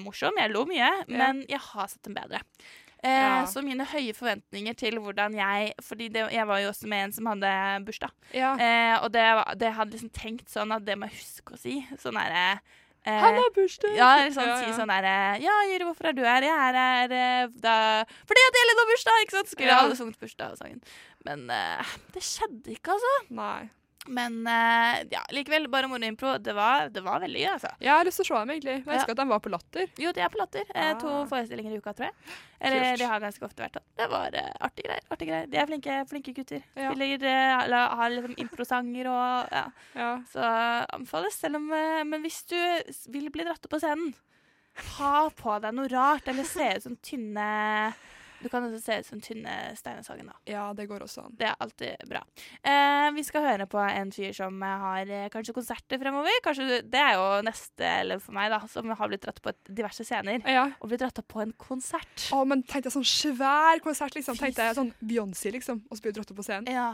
morsom. 0.00 0.38
Jeg 0.40 0.52
lo 0.54 0.62
mye, 0.70 0.88
men 1.12 1.42
jeg 1.48 1.60
har 1.60 1.90
sett 1.92 2.00
den 2.08 2.16
bedre. 2.16 2.40
Eh, 3.04 3.20
Ja. 3.20 3.44
Så 3.50 3.60
mine 3.62 3.84
høye 3.84 4.14
forventninger 4.16 4.74
til 4.80 4.96
hvordan 4.98 5.34
jeg 5.36 5.74
Fordi 5.84 6.06
det, 6.08 6.22
jeg 6.32 6.46
var 6.48 6.58
jo 6.62 6.70
også 6.70 6.88
med 6.88 7.04
en 7.04 7.12
som 7.12 7.26
hadde 7.28 7.50
bursdag. 7.84 8.10
Ja. 8.32 8.54
Eh, 8.56 8.96
og 9.04 9.12
det, 9.12 9.26
det 9.60 9.74
hadde 9.76 9.92
liksom 9.92 10.10
tenkt 10.16 10.48
sånn 10.48 10.72
at 10.72 10.86
det 10.86 10.96
må 10.96 11.10
jeg 11.10 11.18
huske 11.20 11.52
å 11.54 11.60
si. 11.60 11.74
Sånn 12.00 12.16
derre 12.16 12.46
eh, 13.04 13.20
Han 13.20 13.36
har 13.42 13.52
bursdag! 13.54 13.92
ja, 13.98 14.08
liksom 14.24 14.48
Ja, 14.48 14.56
si 14.64 14.72
sånn 14.78 14.88
derre 14.88 15.14
Ja, 15.44 15.58
Jyri, 15.68 15.84
hvorfor 15.84 16.08
er 16.08 16.16
du 16.16 16.22
her? 16.24 16.42
Jeg 16.48 16.56
er 16.56 16.80
her 16.80 17.12
eh, 17.20 17.46
da 17.60 17.76
Fordi 18.24 18.46
at 18.48 18.60
Elin 18.62 18.80
har 18.82 18.90
bursdag! 18.94 19.20
Ikke 19.26 19.36
sant? 19.36 19.52
Skulle 19.52 19.68
Ja. 19.74 19.82
alle 19.84 19.96
sunget 20.00 20.18
bursdagssangen. 20.24 20.80
Men 21.28 21.44
eh, 21.52 21.92
det 22.16 22.24
skjedde 22.24 22.72
ikke, 22.78 22.96
altså. 22.96 23.12
Nei. 23.36 23.68
Men 24.06 24.46
eh, 24.46 25.04
ja, 25.10 25.22
likevel, 25.32 25.64
bare 25.72 25.88
moro 25.88 26.04
impro. 26.04 26.34
Det 26.38 26.52
var, 26.56 26.90
det 26.92 27.00
var 27.04 27.22
veldig 27.22 27.40
gøy, 27.40 27.50
altså. 27.54 27.70
Jeg 27.80 27.92
har 27.94 28.04
lyst 28.04 28.20
til 28.20 28.26
å 28.26 28.28
se 28.28 28.40
dem, 28.40 28.50
egentlig. 28.52 28.74
Jeg 28.76 28.84
Ja. 28.86 28.98
husker 28.98 29.14
at 29.14 29.20
de 29.22 29.26
var 29.30 29.40
på 29.40 29.52
Latter. 29.54 29.86
Jo, 30.02 30.12
de 30.12 30.20
er 30.20 30.28
på 30.34 30.40
Latter. 30.42 30.64
Ah. 30.74 30.90
to 31.00 31.12
forestillinger 31.30 31.72
i 31.72 31.78
uka, 31.80 31.94
tror 31.96 32.10
jeg. 32.10 32.14
Eller 32.60 32.84
Kult. 32.84 32.98
de 32.98 33.08
har 33.08 33.20
ganske 33.24 33.46
ofte 33.48 33.64
vært 33.64 33.78
det. 33.78 33.82
Det 33.96 34.08
var 34.12 34.36
uh, 34.36 34.50
artige 34.68 34.88
greier. 34.90 35.06
Artig 35.10 35.28
greier. 35.28 35.46
De 35.48 35.56
er 35.62 35.66
flinke, 35.70 35.96
flinke 36.12 36.34
gutter. 36.36 36.62
Ja. 36.76 36.90
Spiller, 36.92 37.24
eh, 37.32 37.64
eller 37.64 37.96
har 38.02 38.10
liksom 38.10 38.36
improsanger 38.44 39.08
og 39.08 39.56
ja. 39.56 39.64
Ja. 39.94 40.10
Så 40.32 40.50
anbefales. 40.98 41.40
Selv 41.40 41.56
om 41.62 41.70
uh, 41.72 42.04
Men 42.04 42.20
hvis 42.24 42.42
du 42.50 42.58
vil 43.12 43.30
bli 43.32 43.44
dratt 43.48 43.64
opp 43.64 43.72
på 43.72 43.80
scenen, 43.80 44.12
ha 44.98 45.28
på 45.30 45.60
deg 45.62 45.74
noe 45.76 45.88
rart, 45.88 46.26
eller 46.28 46.44
se 46.44 46.72
ut 46.76 46.82
som 46.82 46.96
tynne 46.96 47.48
Du 48.44 48.50
kan 48.52 48.66
også 48.66 48.82
se 48.84 48.98
ut 49.00 49.08
som 49.08 49.20
tynne 49.24 49.54
Steinersagen, 49.78 50.28
da. 50.28 50.36
ja, 50.50 50.66
det 50.76 50.84
går 50.90 51.02
også 51.06 51.24
an. 51.24 51.34
Det 51.40 51.46
er 51.48 51.56
alltid 51.64 52.04
bra. 52.10 52.20
Eh, 52.60 53.08
vi 53.16 53.24
skal 53.24 53.46
høre 53.46 53.66
på 53.70 53.80
en 53.80 54.12
fyr 54.12 54.34
som 54.36 54.60
har 54.60 55.08
eh, 55.08 55.26
kanskje 55.32 55.54
konserter 55.56 56.00
fremover. 56.02 56.36
Kanskje 56.44 56.82
Det 56.92 57.00
er 57.00 57.16
jo 57.16 57.24
neste 57.48 57.88
eller 58.04 58.20
for 58.22 58.36
meg, 58.36 58.52
da, 58.52 58.60
som 58.70 58.92
har 58.92 59.10
blitt 59.10 59.24
dratt 59.24 59.40
på 59.44 59.54
diverse 59.66 60.04
scener. 60.04 60.44
Ja. 60.44 60.66
Og 60.80 60.92
blitt 60.92 61.00
dratt 61.02 61.18
opp 61.24 61.30
på 61.32 61.40
en 61.42 61.56
konsert. 61.56 62.28
Å, 62.30 62.44
men 62.44 62.62
tenkte 62.68 62.92
jeg 62.92 62.98
sånn 62.98 63.08
svær 63.08 63.80
konsert, 63.84 64.14
liksom. 64.18 64.36
Tenkte 64.38 64.68
jeg 64.68 64.76
sånn 64.78 64.92
Beyoncé, 65.00 65.50
liksom. 65.56 65.82
Og 65.88 65.96
så 65.98 66.04
blir 66.04 66.14
du 66.14 66.20
dratt 66.20 66.34
opp 66.36 66.42
på 66.42 66.46
scenen. 66.46 66.68
Ja. 66.70 66.92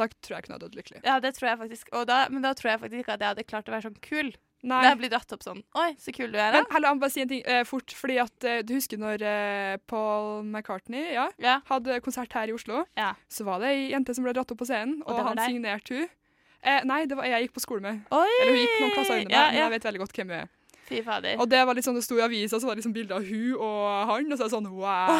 Da 0.00 0.06
tror 0.08 0.38
jeg 0.38 0.46
kunne 0.46 0.56
ha 0.56 0.62
dødd 0.62 0.78
lykkelig. 0.78 1.00
ja, 1.04 1.18
det 1.20 1.34
tror 1.36 1.50
jeg 1.50 1.58
faktisk. 1.60 1.90
Da, 2.08 2.22
men 2.32 2.40
da 2.46 2.54
tror 2.56 2.70
jeg 2.72 2.80
faktisk 2.86 3.02
ikke 3.04 3.18
at 3.18 3.20
jeg 3.26 3.34
hadde 3.34 3.44
klart 3.50 3.68
å 3.68 3.74
være 3.74 3.90
sånn 3.90 3.98
kul. 4.00 4.30
Nei. 4.62 4.82
Jeg 4.84 4.98
blir 5.00 5.08
dratt 5.08 5.32
opp 5.32 5.40
sånn 5.40 5.62
Oi, 5.80 5.94
så 5.96 6.12
kul 6.12 6.28
du 6.34 6.36
er, 6.36 6.52
da. 6.52 6.60
Men 6.68 6.84
jeg 6.84 6.96
må 6.98 7.00
bare 7.00 7.14
si 7.14 7.22
en 7.24 7.30
ting 7.30 7.40
eh, 7.48 7.62
fort. 7.64 7.94
Fordi 7.96 8.18
at 8.20 8.44
eh, 8.44 8.58
Du 8.66 8.74
husker 8.76 9.00
når 9.00 9.24
eh, 9.24 9.76
Paul 9.88 10.42
McCartney 10.44 11.14
ja, 11.14 11.30
Ja. 11.40 11.58
hadde 11.70 11.96
konsert 12.04 12.32
her 12.36 12.52
i 12.52 12.56
Oslo? 12.56 12.84
Ja. 12.98 13.14
Så 13.32 13.48
var 13.48 13.62
det 13.64 13.72
ei 13.72 13.90
jente 13.94 14.12
som 14.14 14.26
ble 14.26 14.34
dratt 14.36 14.52
opp 14.52 14.60
på 14.60 14.68
scenen, 14.68 15.00
og, 15.06 15.16
og 15.16 15.30
han 15.32 15.40
signerte 15.46 15.96
hun. 16.02 16.08
Eh, 16.60 16.82
nei, 16.84 17.06
det 17.08 17.16
var 17.16 17.24
jeg 17.24 17.46
gikk 17.48 17.56
på 17.56 17.64
skole 17.64 17.80
med. 17.80 18.02
Oi! 18.12 18.28
Eller 18.42 18.52
hun 18.52 18.60
gikk 18.66 18.78
noen 18.82 18.96
klasser 18.98 19.16
under 19.22 19.30
meg, 19.32 19.52
men 19.54 19.62
jeg 19.64 19.70
vet 19.78 19.86
veldig 19.88 20.00
godt 20.04 20.18
hvem 20.20 20.34
hun 20.34 20.40
er. 20.42 20.48
Fy 20.90 20.98
fader. 21.06 21.36
Og 21.38 21.46
det 21.46 21.60
var 21.62 21.76
litt 21.78 21.86
sånn, 21.86 21.94
det 21.94 22.02
sto 22.02 22.16
i 22.18 22.22
avisa, 22.24 22.58
så 22.58 22.66
var 22.66 22.74
det 22.74 22.80
liksom 22.82 22.92
bilde 22.96 23.14
av 23.14 23.22
hun 23.22 23.52
og 23.62 24.08
han, 24.10 24.26
og 24.26 24.34
så 24.40 24.42
er 24.42 24.48
det 24.48 24.54
sånn 24.56 24.66
wow. 24.74 25.12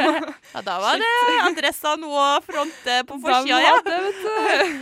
Ja, 0.54 0.60
da 0.62 0.76
var 0.78 1.00
det 1.02 1.08
adressa 1.48 1.96
noe 1.98 2.20
å 2.36 2.42
fronte 2.46 3.00
på 3.08 3.18
forsida, 3.24 3.58
ja. 3.58 3.72
Det, 3.84 3.96
vet 4.06 4.20
du. 4.22 4.30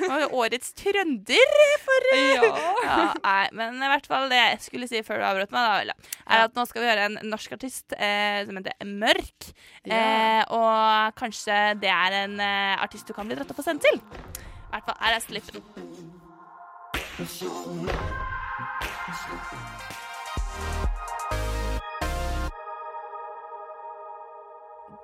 Årets 0.45 0.75
trønder 0.77 1.55
for 1.85 2.09
Ja. 2.15 2.49
ja, 2.85 2.97
Nei, 3.25 3.45
men 3.57 3.81
i 3.81 3.91
hvert 3.91 4.09
fall 4.11 4.29
det 4.33 4.41
jeg 4.41 4.61
skulle 4.67 4.89
si 4.91 5.01
før 5.07 5.23
du 5.23 5.27
avbrøt 5.29 5.55
meg, 5.55 5.91
da, 5.91 5.95
er 6.29 6.45
at 6.49 6.57
nå 6.57 6.65
skal 6.69 6.85
vi 6.85 6.91
høre 6.91 7.07
en 7.09 7.19
norsk 7.31 7.57
artist 7.57 7.95
eh, 7.97 8.43
som 8.45 8.59
heter 8.61 8.89
Mørk. 8.89 9.51
Ja. 9.89 9.97
Eh, 9.97 10.43
og 10.55 11.17
kanskje 11.21 11.57
det 11.81 11.93
er 11.93 12.19
en 12.25 12.37
eh, 12.43 12.75
artist 12.83 13.09
du 13.09 13.17
kan 13.17 13.29
bli 13.29 13.39
dratt 13.39 13.51
opp 13.55 13.63
og 13.63 13.69
sendt 13.69 13.87
til. 13.87 14.01
I 14.01 14.75
hvert 14.75 14.91
fall 14.91 15.01
her 15.01 15.17
er 15.17 15.25
slippen. 15.25 15.63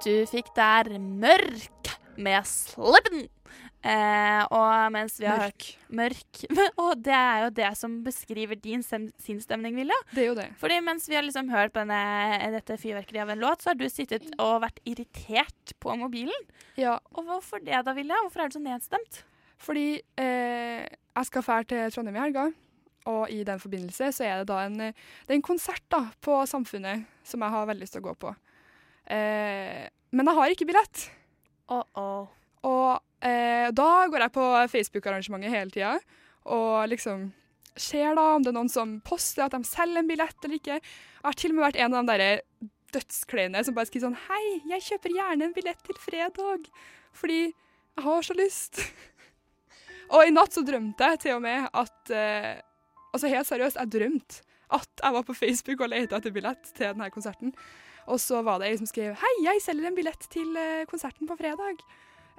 Du 0.00 0.14
fikk 0.26 0.48
der 0.56 0.98
Mørk 0.98 1.92
med 2.16 2.44
Slippen. 2.48 3.28
Eh, 3.80 4.42
og 4.52 4.90
mens 4.92 5.14
vi 5.16 5.24
har 5.24 5.40
hørt 5.46 5.66
Mørk 5.88 6.42
Og 6.82 6.90
det 7.06 7.14
er 7.16 7.46
jo 7.46 7.52
det 7.56 7.70
som 7.80 7.94
beskriver 8.04 8.58
din 8.60 8.84
sinnsstemning, 8.84 9.72
Vilja. 9.78 9.96
Det 10.12 10.26
er 10.26 10.28
jo 10.28 10.36
det. 10.36 10.50
Fordi 10.60 10.76
mens 10.84 11.08
vi 11.08 11.16
har 11.16 11.24
liksom 11.24 11.48
hørt 11.48 11.72
på 11.72 11.80
denne, 11.80 12.50
dette 12.52 12.76
fyrverkeriet 12.76 13.24
av 13.24 13.32
en 13.32 13.40
låt, 13.40 13.64
så 13.64 13.72
har 13.72 13.80
du 13.80 13.86
sittet 13.88 14.28
og 14.36 14.60
vært 14.66 14.82
irritert 14.84 15.74
på 15.80 15.96
mobilen. 15.96 16.46
Ja, 16.76 16.98
Og 17.14 17.24
hvorfor 17.24 17.64
det 17.64 17.80
da, 17.86 17.96
Vilja? 17.96 18.20
Hvorfor 18.26 18.44
er 18.44 18.52
du 18.52 18.58
så 18.58 18.64
nedstemt? 18.64 19.24
fordi 19.60 20.00
eh, 20.16 20.84
jeg 20.88 21.28
skal 21.28 21.44
fære 21.44 21.68
til 21.68 21.92
Trondheim 21.92 22.16
i 22.16 22.22
helga, 22.22 22.46
og 23.10 23.32
i 23.32 23.42
den 23.44 23.60
forbindelse 23.60 24.10
så 24.16 24.24
er 24.24 24.40
det 24.40 24.48
da 24.48 24.62
en, 24.64 24.78
det 24.80 25.36
en 25.36 25.44
konsert 25.44 25.84
da, 25.92 26.06
på 26.24 26.38
Samfunnet 26.48 27.04
som 27.26 27.44
jeg 27.44 27.54
har 27.54 27.68
veldig 27.68 27.84
lyst 27.84 27.96
til 27.96 28.02
å 28.04 28.08
gå 28.08 28.14
på. 28.24 28.32
Eh, 29.10 29.84
men 30.16 30.30
jeg 30.30 30.38
har 30.38 30.54
ikke 30.54 30.68
billett. 30.68 31.04
Oh, 31.70 31.84
oh. 31.94 32.32
Og 32.66 33.09
eh, 33.24 33.68
da 33.76 33.90
går 34.10 34.26
jeg 34.26 34.34
på 34.34 34.46
Facebook-arrangementet 34.72 35.54
hele 35.54 35.74
tida 35.74 35.94
og 36.50 36.88
liksom 36.90 37.30
ser 37.80 38.16
da 38.18 38.26
om 38.34 38.44
det 38.44 38.50
er 38.50 38.56
noen 38.56 38.72
som 38.72 38.98
poster 39.06 39.44
at 39.44 39.54
de 39.54 39.62
selger 39.66 40.02
en 40.02 40.08
billett 40.08 40.44
eller 40.44 40.58
ikke. 40.58 40.80
Jeg 40.80 41.26
har 41.26 41.38
til 41.38 41.52
og 41.52 41.58
med 41.58 41.66
vært 41.68 41.80
en 41.80 41.96
av 41.96 42.08
de 42.08 42.16
der 42.18 42.42
dødskleine 42.94 43.62
som 43.64 43.76
bare 43.76 43.88
skriver 43.88 44.08
sånn 44.08 44.18
Hei, 44.26 44.44
jeg 44.72 44.86
kjøper 44.88 45.14
gjerne 45.14 45.46
en 45.46 45.54
billett 45.56 45.82
til 45.86 45.98
fredag, 46.00 46.66
fordi 47.16 47.40
jeg 47.46 48.04
har 48.06 48.26
så 48.26 48.36
lyst. 48.38 48.82
og 50.14 50.26
i 50.26 50.34
natt 50.34 50.56
så 50.56 50.64
drømte 50.66 51.12
jeg 51.12 51.22
til 51.26 51.38
og 51.38 51.46
med 51.46 51.70
at 51.70 52.14
eh, 52.14 52.58
Altså 53.10 53.26
helt 53.26 53.48
seriøst, 53.48 53.74
jeg 53.74 53.90
drømte 53.90 54.44
at 54.70 55.00
jeg 55.02 55.14
var 55.16 55.24
på 55.26 55.34
Facebook 55.34 55.80
og 55.82 55.88
lette 55.90 56.14
etter 56.14 56.30
billett 56.30 56.68
til 56.76 56.92
denne 56.92 57.08
konserten. 57.10 57.50
Og 58.06 58.20
så 58.22 58.38
var 58.46 58.60
det 58.60 58.68
ei 58.68 58.76
som 58.78 58.86
skrev 58.86 59.16
Hei, 59.18 59.32
jeg 59.42 59.62
selger 59.64 59.88
en 59.88 59.96
billett 59.96 60.28
til 60.30 60.54
eh, 60.54 60.84
konserten 60.86 61.26
på 61.26 61.34
fredag. 61.40 61.82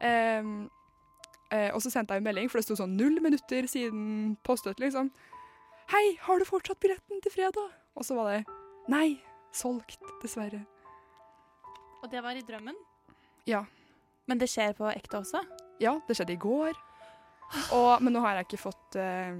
Eh, 0.02 1.70
og 1.76 1.82
så 1.84 1.92
sendte 1.92 2.16
jeg 2.16 2.24
en 2.24 2.28
melding, 2.30 2.50
for 2.50 2.62
det 2.62 2.68
sto 2.68 2.78
sånn 2.80 2.96
null 2.96 3.20
minutter 3.24 3.68
siden 3.70 4.38
postet, 4.48 4.80
liksom. 4.80 5.12
Hei, 5.92 6.06
har 6.24 6.40
du 6.40 6.48
fortsatt 6.48 6.80
billetten 6.80 7.20
til 7.24 7.34
fredag? 7.34 7.74
Og 8.00 8.08
så 8.08 8.16
var 8.16 8.32
det 8.32 8.44
Nei, 8.90 9.20
solgt, 9.54 10.00
dessverre. 10.24 10.64
Og 12.02 12.08
det 12.10 12.22
var 12.24 12.38
i 12.40 12.44
drømmen? 12.46 12.78
Ja. 13.46 13.66
Men 14.26 14.40
det 14.42 14.48
skjer 14.50 14.74
på 14.78 14.88
ekte 14.90 15.20
også? 15.20 15.44
Ja, 15.84 15.98
det 16.08 16.16
skjedde 16.18 16.38
i 16.38 16.42
går. 16.42 16.78
Og, 17.76 17.92
men 18.02 18.16
nå 18.16 18.22
har 18.24 18.40
jeg 18.40 18.48
ikke 18.48 18.62
fått 18.62 18.96
eh, 18.96 19.36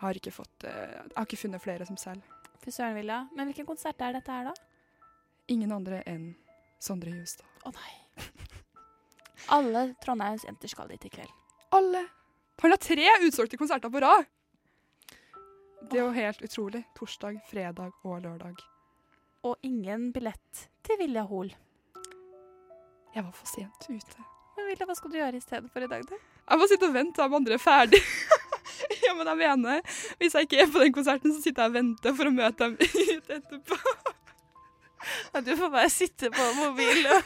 Har 0.00 0.16
ikke 0.16 0.32
fått 0.32 0.64
uh, 0.64 0.70
Jeg 0.70 1.16
har 1.18 1.26
ikke 1.26 1.40
funnet 1.42 1.62
flere 1.62 1.84
som 1.84 1.98
selger. 2.00 2.24
Fy 2.64 2.72
søren, 2.72 2.96
Villa. 2.96 3.26
Men 3.36 3.50
hvilken 3.50 3.68
konsert 3.68 4.00
er 4.00 4.16
dette 4.16 4.32
her, 4.32 4.48
da? 4.48 5.04
Ingen 5.52 5.74
andre 5.74 6.00
enn 6.08 6.30
Sondre 6.82 7.12
Justad. 7.12 7.46
Å 7.66 7.74
nei. 7.76 7.92
Alle 9.46 9.94
Trondheims 10.04 10.44
jenter 10.44 10.68
skal 10.68 10.88
dit 10.88 11.04
i 11.04 11.10
kveld. 11.12 11.30
Alle. 11.72 12.06
Han 12.62 12.70
har 12.70 12.78
tre 12.78 13.08
utsolgte 13.26 13.58
konserter 13.58 13.90
på 13.90 14.00
rad. 14.00 14.28
Det 15.90 15.98
er 15.98 16.04
jo 16.04 16.12
helt 16.14 16.42
utrolig. 16.46 16.84
Torsdag, 16.94 17.40
fredag 17.50 17.90
og 18.04 18.22
lørdag. 18.22 18.60
Og 19.42 19.56
ingen 19.66 20.12
billett 20.14 20.66
til 20.86 21.00
Vilja 21.00 21.24
Hol. 21.26 21.50
Jeg 23.12 23.24
var 23.24 23.32
for 23.34 23.50
sent 23.50 23.88
ute. 23.90 24.28
Men 24.56 24.68
Vilja, 24.70 24.86
hva 24.86 24.94
skal 24.96 25.10
du 25.10 25.18
gjøre 25.18 25.40
i 25.40 25.42
stedet 25.42 25.72
for 25.72 25.82
i 25.82 25.90
dag, 25.90 26.04
da? 26.06 26.20
Jeg 26.46 26.60
må 26.60 26.68
sitte 26.70 26.88
og 26.88 26.94
vente 26.94 27.18
til 27.18 27.32
de 27.32 27.38
andre 27.40 27.58
er 27.58 27.62
ferdig. 27.62 28.00
ja, 29.04 29.14
men 29.18 29.26
jeg 29.32 29.40
mener, 29.42 29.98
hvis 30.20 30.38
jeg 30.38 30.46
ikke 30.46 30.62
er 30.62 30.70
på 30.70 30.84
den 30.84 30.94
konserten, 30.94 31.34
så 31.34 31.42
sitter 31.42 31.66
jeg 31.66 31.72
og 31.72 31.78
venter 31.80 32.16
for 32.18 32.30
å 32.30 32.34
møte 32.36 32.68
dem 32.68 32.78
etterpå. 33.38 33.80
Du 35.46 35.52
får 35.58 35.70
bare 35.72 35.90
sitte 35.90 36.30
på 36.34 36.46
mobilen. 36.58 37.22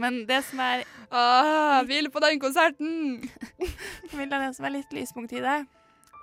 Men 0.00 0.22
det 0.26 0.40
som 0.48 0.60
er 0.64 0.84
Ah, 1.14 1.82
vil 1.86 2.08
på 2.10 2.18
den 2.24 2.40
konserten! 2.42 3.22
Camilla, 4.10 4.40
det 4.42 4.54
som 4.56 4.66
er 4.66 4.72
litt 4.80 4.92
lyspunkt 4.96 5.32
i 5.36 5.42
det, 5.44 5.58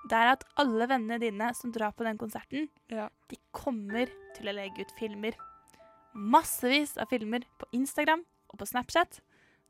det 0.10 0.18
er 0.18 0.32
at 0.34 0.44
alle 0.60 0.88
vennene 0.90 1.20
dine 1.22 1.52
som 1.56 1.72
drar 1.72 1.94
på 1.96 2.04
den 2.04 2.18
konserten, 2.20 2.68
Ja. 2.92 3.08
de 3.30 3.38
kommer 3.56 4.10
til 4.36 4.50
å 4.50 4.56
legge 4.58 4.82
ut 4.84 4.92
filmer. 5.00 5.38
Massevis 6.14 6.98
av 7.00 7.08
filmer 7.14 7.46
på 7.62 7.70
Instagram 7.78 8.26
og 8.52 8.58
på 8.60 8.68
Snapchat. 8.68 9.22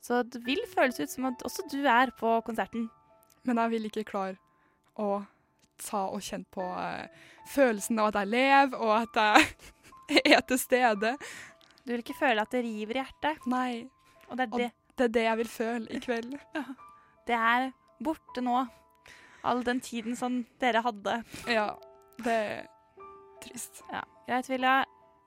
Så 0.01 0.23
det 0.25 0.41
vil 0.47 0.63
føles 0.71 0.97
ut 0.99 1.11
som 1.11 1.27
at 1.29 1.43
også 1.45 1.67
du 1.69 1.83
er 1.85 2.09
på 2.17 2.31
konserten. 2.47 2.87
Men 3.45 3.57
jeg 3.61 3.69
vil 3.75 3.85
ikke 3.91 4.07
klare 4.09 4.37
å 4.97 5.21
ta 5.81 6.07
og 6.13 6.21
kjenne 6.25 6.49
på 6.53 6.65
eh, 6.77 7.05
følelsen 7.51 7.99
av 8.01 8.09
at 8.11 8.19
jeg 8.23 8.31
lever, 8.33 8.81
og 8.81 8.95
at 9.03 9.21
jeg 9.21 9.45
er 10.35 10.41
til 10.47 10.59
stede. 10.59 11.15
Du 11.85 11.91
vil 11.93 12.03
ikke 12.03 12.17
føle 12.19 12.41
at 12.43 12.51
det 12.53 12.63
river 12.65 12.97
i 12.97 13.01
hjertet. 13.01 13.47
Nei, 13.49 13.89
Og 14.29 14.37
det 14.37 14.45
er 14.47 14.51
Og- 14.53 14.59
det. 14.59 14.71
det 14.97 15.03
er 15.09 15.13
det 15.17 15.23
jeg 15.23 15.37
vil 15.41 15.47
føle 15.47 15.87
i 15.89 15.99
kveld. 16.03 16.37
Det 17.27 17.35
er 17.37 17.67
borte 18.03 18.41
nå. 18.41 18.63
All 19.45 19.61
den 19.63 19.79
tiden 19.79 20.15
som 20.17 20.39
dere 20.59 20.81
hadde. 20.81 21.19
Ja, 21.47 21.67
det 22.25 22.33
er 22.33 22.63
trist. 23.43 23.83
Ja, 23.93 24.01
greit, 24.27 24.49
Vilja. 24.49 24.73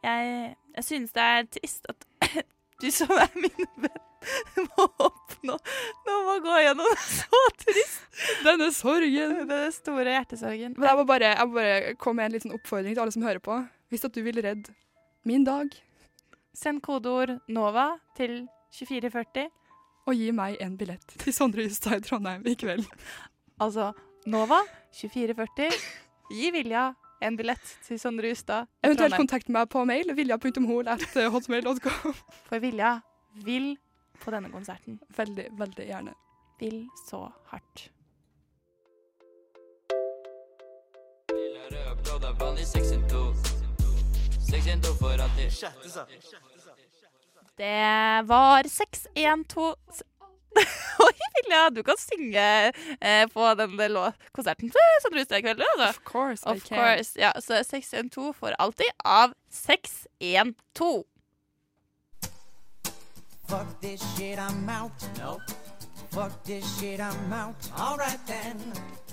Jeg, 0.04 0.56
jeg 0.74 0.84
synes 0.84 1.12
det 1.14 1.22
er 1.22 1.46
trist 1.54 1.86
at 1.88 2.04
du 2.82 2.90
som 2.92 3.10
er 3.14 3.30
min 3.38 3.66
venn, 3.86 4.66
må 4.74 4.84
oppnå 5.06 5.54
Nå 6.08 6.18
må 6.26 6.34
gå 6.44 6.58
gjennom 6.64 6.90
det 6.90 7.00
så 7.06 7.40
trist. 7.62 8.04
Denne 8.44 8.68
sorgen. 8.74 9.38
Den 9.48 9.72
store 9.78 10.14
hjertesorgen. 10.18 10.74
Men 10.76 10.88
jeg 10.90 10.98
må 11.00 11.06
bare, 11.08 11.32
jeg 11.38 11.48
må 11.48 11.58
bare 11.60 11.94
komme 11.94 12.20
med 12.22 12.26
en 12.32 12.36
liten 12.38 12.54
oppfordring 12.58 12.94
til 12.94 13.02
alle 13.06 13.14
som 13.16 13.22
hører 13.26 13.42
på. 13.44 13.62
Hvis 13.90 14.04
at 14.04 14.14
du 14.14 14.22
vil 14.24 14.40
redde 14.42 14.72
min 15.24 15.44
dag, 15.44 15.68
Send 16.54 16.78
kodeord 16.86 17.40
NOVA 17.50 17.96
til 18.16 18.44
2440. 18.70 19.48
og 20.06 20.14
gi 20.14 20.28
meg 20.36 20.56
en 20.62 20.76
billett 20.78 21.14
til 21.18 21.32
Sondre 21.34 21.64
Justad 21.66 21.96
i 21.98 22.04
Trondheim 22.04 22.44
i 22.46 22.54
kveld. 22.54 22.84
Altså 23.60 23.88
NOVA 24.26 24.60
2440. 24.92 25.72
Gi 26.30 26.50
Vilja 26.54 26.92
en 27.24 27.36
billett 27.36 27.74
til 27.86 27.98
Sondre 27.98 28.28
Justad. 28.30 28.68
Eventuelt 28.84 29.16
kontakt 29.16 29.48
meg 29.48 29.68
på 29.72 29.84
mail 29.88 30.14
vilja.hol.hotmail.com. 30.14 32.14
For 32.46 32.58
Vilja 32.62 33.00
vil 33.44 33.74
på 34.22 34.30
denne 34.30 34.52
konserten. 34.52 35.00
Veldig, 35.16 35.48
veldig 35.58 35.90
gjerne. 35.90 36.14
Vil 36.60 36.86
så 37.08 37.26
hardt. 37.50 37.90
Det 47.56 48.22
var 48.28 48.68
612 48.68 49.74
Oi, 51.04 51.12
Vilja, 51.34 51.70
du 51.70 51.82
kan 51.82 51.96
synge 51.98 52.72
eh, 53.00 53.28
på 53.28 53.54
den 53.58 53.74
konserten 54.32 54.70
til 54.70 55.00
Sondre 55.02 55.18
Justad 55.18 55.38
i 55.38 55.42
kveld, 55.42 55.62
altså. 55.62 55.88
Of 55.88 55.98
course 56.04 56.42
I 56.42 56.46
course. 56.46 56.68
can. 56.68 56.78
course. 56.78 57.18
Ja, 57.18 57.32
så 57.40 57.64
612 57.64 58.34
får 58.34 58.54
alltid 58.58 58.86
av 59.04 59.32
612. 59.50 61.04
Fuck 63.48 63.80
this 63.82 64.00
shit, 64.16 64.38
I'm 64.38 64.68
out. 64.70 64.92
No. 65.18 65.40
Fuck 66.12 66.44
this 66.44 66.64
shit, 66.78 67.00
I'm 67.00 67.32
out. 67.32 67.56
Alright 67.76 68.20
then. 68.26 68.60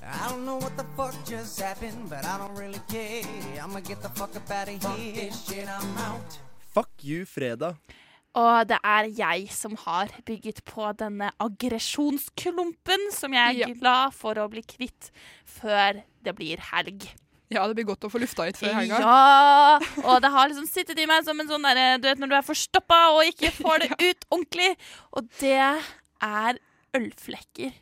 I 0.03 0.29
don't 0.29 0.45
know 0.45 0.57
what 0.57 0.75
the 0.77 0.85
fuck 0.97 1.13
just 1.25 1.59
happened, 1.61 2.09
but 2.09 2.25
I 2.25 2.37
don't 2.37 2.55
really 2.57 2.81
care. 2.89 3.23
I'ma 3.63 3.79
get 3.81 4.01
the 4.01 4.09
fuck 4.09 4.35
up 4.35 4.49
out 4.51 4.67
of 4.67 4.97
here. 4.97 5.13
This 5.29 5.45
shit, 5.47 5.67
I'm 5.67 5.97
out. 5.97 6.39
Fuck 6.73 6.89
you, 7.03 7.25
fredag. 7.25 7.75
Og 8.33 8.67
det 8.69 8.77
er 8.83 9.09
jeg 9.17 9.49
som 9.51 9.75
har 9.85 10.07
bygget 10.25 10.61
på 10.65 10.85
denne 10.97 11.31
aggresjonsklumpen 11.43 13.09
som 13.11 13.33
jeg 13.35 13.55
er 13.61 13.67
Ja. 13.67 13.73
glad 13.73 14.13
for 14.13 14.33
å 14.35 14.49
bli 14.49 14.61
kvitt 14.63 15.11
før 15.45 16.01
det 16.23 16.35
blir 16.35 16.57
helg. 16.71 17.09
Ja, 17.51 17.67
det 17.67 17.75
blir 17.75 17.83
godt 17.85 18.05
å 18.07 18.09
få 18.09 18.19
lufta 18.23 18.47
ut 18.47 18.55
før 18.55 18.73
helga. 18.73 18.99
Ja! 18.99 19.79
Og 20.07 20.21
det 20.21 20.31
har 20.31 20.47
liksom 20.47 20.65
sittet 20.67 20.97
i 20.97 21.05
meg 21.05 21.25
som 21.25 21.37
en 21.39 21.47
sånn 21.49 21.61
derre 21.61 21.99
Du 21.99 22.07
vet 22.07 22.17
når 22.17 22.29
du 22.31 22.35
er 22.37 22.41
forstoppa 22.47 23.11
og 23.11 23.25
ikke 23.27 23.51
får 23.51 23.79
det 23.79 23.91
ut 24.09 24.25
ordentlig. 24.31 24.77
Og 25.11 25.27
det 25.41 25.83
er 26.21 26.57
ølflekker. 26.95 27.73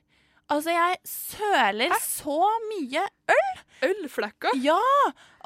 Altså, 0.49 0.73
jeg 0.73 0.97
søler 1.05 1.93
så 2.01 2.39
mye 2.71 3.03
øl. 3.29 3.59
Ølflekker? 3.89 4.55
Ja! 4.63 4.79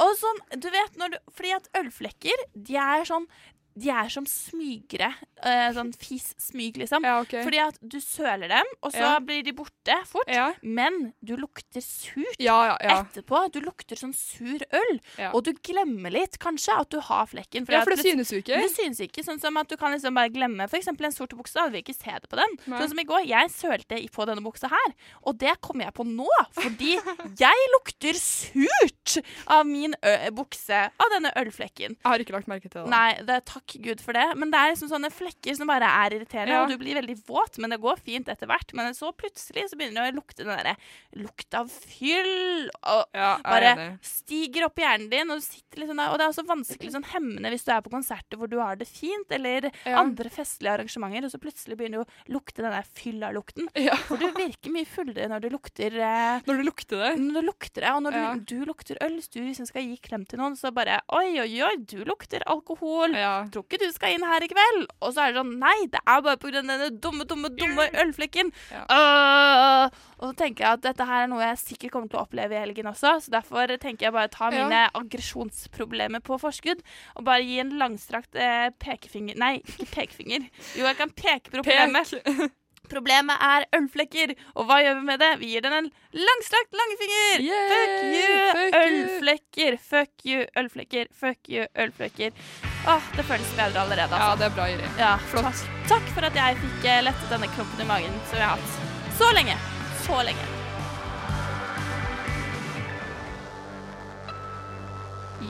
Og 0.01 0.13
sånn, 0.17 0.39
du 0.57 0.69
vet 0.73 0.95
når 0.97 1.11
du 1.13 1.17
Fordi 1.35 1.51
at 1.53 1.67
ølflekker, 1.77 2.45
de 2.55 2.77
er 2.81 3.03
sånn 3.05 3.27
De 3.75 3.89
er 3.89 4.09
som 4.13 4.25
smygere. 4.29 5.13
eh, 5.43 5.71
sånn 5.75 5.89
fis-smyg, 5.99 6.77
liksom. 6.79 7.03
Ja, 7.03 7.17
okay. 7.19 7.41
Fordi 7.43 7.59
at 7.59 7.77
du 7.81 7.97
søler 7.99 8.47
dem, 8.47 8.69
og 8.81 8.93
så 8.93 9.01
Ja. 9.01 9.19
blir 9.19 9.41
de 9.43 9.51
borte 9.51 9.97
fort. 10.07 10.29
Ja, 10.31 10.53
Men 10.61 11.13
du 11.23 11.35
lukter 11.35 11.81
surt 11.81 12.37
etterpå. 12.39 13.51
Du 13.51 13.59
lukter 13.59 13.95
sånn 13.99 14.13
sur 14.15 14.59
øl. 14.71 14.99
Og 15.33 15.43
du 15.43 15.51
glemmer 15.53 16.11
litt, 16.13 16.37
kanskje, 16.39 16.77
at 16.79 16.89
du 16.89 16.99
har 17.01 17.25
flekken. 17.27 17.65
ja, 17.69 17.81
for 17.83 17.95
det 17.95 18.05
synes 18.05 18.29
du 18.29 18.37
ikke. 18.41 18.55
det 18.61 18.71
synes 18.71 18.99
ikke, 19.03 19.23
sånn 19.25 19.39
som 19.41 19.57
at 19.57 19.67
du 19.67 19.75
kan 19.75 19.91
liksom 19.91 20.13
bare 20.15 20.29
glemme 20.29 20.67
eksempel 20.83 21.05
en 21.05 21.11
sort 21.15 21.29
bukse, 21.35 21.53
da 21.55 21.67
vil 21.69 21.81
ikke 21.83 21.95
se 21.95 22.11
det 22.11 22.29
på 22.29 22.37
den. 22.39 22.57
Nei. 22.67 22.79
Sånn 22.79 22.89
som 22.89 22.99
i 22.99 23.03
går, 23.03 23.25
jeg 23.27 23.49
sølte 23.51 23.99
på 24.13 24.25
denne 24.29 24.43
buksa 24.43 24.69
her, 24.69 24.93
og 25.25 25.37
det 25.39 25.59
kommer 25.61 25.85
jeg 25.85 25.93
på 25.97 26.05
nå, 26.07 26.27
fordi 26.53 26.93
jeg 27.43 27.69
lukter 27.75 28.13
surt 28.19 29.17
av 29.47 29.65
min 29.67 29.95
bukse, 30.35 30.89
av 30.99 31.11
denne 31.13 31.31
ølflekken. 31.39 31.95
Jeg 31.97 32.07
har 32.09 32.19
ikke 32.23 32.35
lagt 32.37 32.47
merke 32.51 32.69
til 32.69 32.83
det. 32.83 32.89
Nei, 32.93 33.13
det 33.23 33.37
er 33.39 33.45
takk 33.65 33.81
Gud 33.83 34.01
for 34.01 34.13
det, 34.13 34.25
men 34.37 34.51
det 34.51 34.59
er 34.59 34.71
liksom 34.73 34.89
sånne 34.91 35.09
flekker 35.13 35.55
som 35.55 35.67
bare 35.67 35.85
er 35.87 36.17
irriterende, 36.17 36.51
Ja. 36.53 36.63
og 36.63 36.69
du 36.69 36.77
blir 36.77 36.95
veldig 36.95 37.15
våt, 37.25 37.57
men 37.59 37.69
det 37.69 37.79
går 37.81 37.97
fint 38.03 38.27
etter 38.27 38.47
hvert. 38.47 38.73
Men 38.73 38.93
så 38.93 39.11
plutselig 39.15 39.69
så 39.69 39.77
begynner 39.77 40.03
det 40.03 40.13
å 40.13 40.17
lukte 40.21 40.43
den 40.43 40.51
derre 40.57 40.75
lukt 41.15 41.53
av 41.53 41.69
fyll, 41.69 42.69
og 42.83 43.05
Ja, 43.13 43.37
bare 43.43 43.97
stiger 44.01 44.65
opp 44.67 44.77
i 44.79 44.83
hjernen 44.83 45.09
din, 45.09 45.29
og 45.31 45.39
du 45.39 45.45
sitter 45.45 45.79
liksom 45.83 45.97
der, 45.97 46.09
og 46.11 46.17
det 46.19 46.25
er 46.25 46.33
også 46.33 46.45
vanskelig 46.47 46.91
sånn 46.93 47.05
hemmende 47.13 47.49
hvis 47.53 47.63
du 47.65 47.71
er 47.71 47.81
på 47.85 47.91
konserter 47.93 48.37
hvor 48.37 48.49
du 48.51 48.57
har 48.59 48.75
det 48.75 48.87
fint, 48.87 49.29
eller 49.31 49.69
Ja. 49.85 49.99
andre 50.01 50.29
festlige 50.29 50.73
arrangementer, 50.77 51.25
og 51.25 51.31
så 51.31 51.39
plutselig 51.39 51.77
begynner 51.77 52.03
du 52.03 52.05
å 52.05 52.33
lukte 52.39 52.61
den 52.61 52.71
der 52.71 52.83
fylla-lukten. 52.83 53.69
Ja. 53.75 53.95
For 53.95 54.17
du 54.17 54.27
virker 54.31 54.71
mye 54.71 54.85
fullere 54.85 55.27
når 55.29 55.41
du 55.41 55.49
lukter 55.49 55.93
eh, 55.97 56.41
Når 56.45 56.57
du 56.57 56.63
lukter 56.63 56.97
det. 56.97 57.17
når 57.19 57.41
du 57.41 57.47
lukter 57.47 57.81
det, 57.81 57.91
og 57.93 58.01
når 58.03 58.11
du, 58.11 58.55
du 58.55 58.65
lukter 58.65 58.97
øl, 59.01 59.15
hvis 59.19 59.29
du 59.29 59.39
liksom 59.41 59.67
skal 59.67 59.83
gi 59.83 59.97
klem 59.97 60.25
til 60.27 60.39
noen, 60.39 60.55
så 60.55 60.71
bare 60.73 61.01
Oi, 61.13 61.39
oi, 61.39 61.61
oi, 61.63 61.75
du 61.77 62.03
lukter 62.05 62.41
alkohol. 62.47 63.13
Ja. 63.13 63.45
Tror 63.53 63.65
ikke 63.67 63.79
du 63.83 63.91
skal 63.93 64.15
inn 64.15 64.23
her 64.25 64.41
i 64.41 64.47
kveld. 64.49 64.87
Og 65.05 65.11
så 65.13 65.27
er 65.27 65.33
det 65.35 65.41
sånn 65.43 65.51
Nei, 65.61 65.75
det 65.93 65.99
er 66.09 66.23
bare 66.25 66.39
pga. 66.41 66.51
denne 66.57 66.89
dumme, 67.03 67.27
dumme, 67.29 67.51
dumme 67.53 67.85
ølflekken. 68.01 68.49
Ja. 68.73 68.81
Uh, 68.89 69.99
og 70.23 70.31
så 70.31 70.33
tenker 70.39 70.65
jeg 70.65 70.79
at 70.79 70.83
dette 70.87 71.05
her 71.05 71.25
er 71.25 71.29
noe 71.29 71.43
jeg 71.43 71.59
sikkert 71.61 71.93
kommer 71.93 72.09
til 72.09 72.17
å 72.17 72.23
oppleve 72.25 72.55
i 72.57 72.61
helgen 72.63 72.89
også. 72.89 73.13
Så 73.25 73.33
derfor 73.35 73.69
tenker 73.77 74.07
jeg 74.07 74.15
bare 74.15 74.31
ta 74.33 74.49
Ja. 74.49 74.63
mine 74.65 74.81
aggresjonsproblemer 74.97 76.23
på 76.25 76.39
forskudd. 76.41 76.81
Og 77.17 77.23
bare 77.29 77.45
gi 77.45 77.59
en 77.61 77.75
langstrakt 77.79 78.35
eh, 78.35 78.69
pekefinger 78.81 79.37
Nei, 79.37 79.55
ikke 79.61 79.87
pekefinger. 79.93 80.49
Jo, 80.77 80.85
jeg 80.89 80.97
kan 80.97 81.13
peke 81.13 81.53
problemet. 81.53 82.13
Pek. 82.25 82.51
Problemet 82.93 83.39
er 83.39 83.63
ølflekker. 83.77 84.33
Og 84.59 84.67
hva 84.67 84.81
gjør 84.83 84.97
vi 84.99 85.05
med 85.07 85.21
det? 85.23 85.29
Vi 85.39 85.53
gir 85.53 85.63
den 85.63 85.77
en 85.77 85.87
langstrakt 86.19 86.75
langfinger. 86.75 87.45
Yay! 87.47 87.71
Fuck 87.71 87.95
you, 88.11 88.35
Fuck 88.51 88.75
you. 88.75 88.83
ølflekker. 88.83 89.79
Fuck 89.89 90.27
you, 90.27 90.45
ølflekker. 90.59 91.07
Fuck 91.23 91.49
you, 91.49 91.65
ølflekker. 91.79 92.72
Åh, 92.87 93.05
det 93.15 93.23
føles 93.23 93.53
bedre 93.55 93.81
allerede, 93.81 94.15
Altså. 94.15 94.29
Ja, 94.29 94.35
det 94.35 94.45
er 94.45 94.55
bra, 94.57 94.69
Iri. 94.69 94.89
Ja, 94.99 95.13
Flott. 95.29 95.43
Takk, 95.43 95.63
takk 95.93 96.09
for 96.15 96.27
at 96.27 96.35
jeg 96.35 96.59
fikk 96.63 96.89
eh, 96.89 97.03
lettet 97.07 97.31
denne 97.31 97.47
klumpen 97.55 97.85
i 97.85 97.87
magen 97.87 98.19
som 98.29 98.41
jeg 98.41 98.47
har 98.47 98.59
hatt 98.59 99.17
så 99.19 99.31
lenge. 99.37 99.55
Så 100.03 100.19
lenge. 100.27 100.62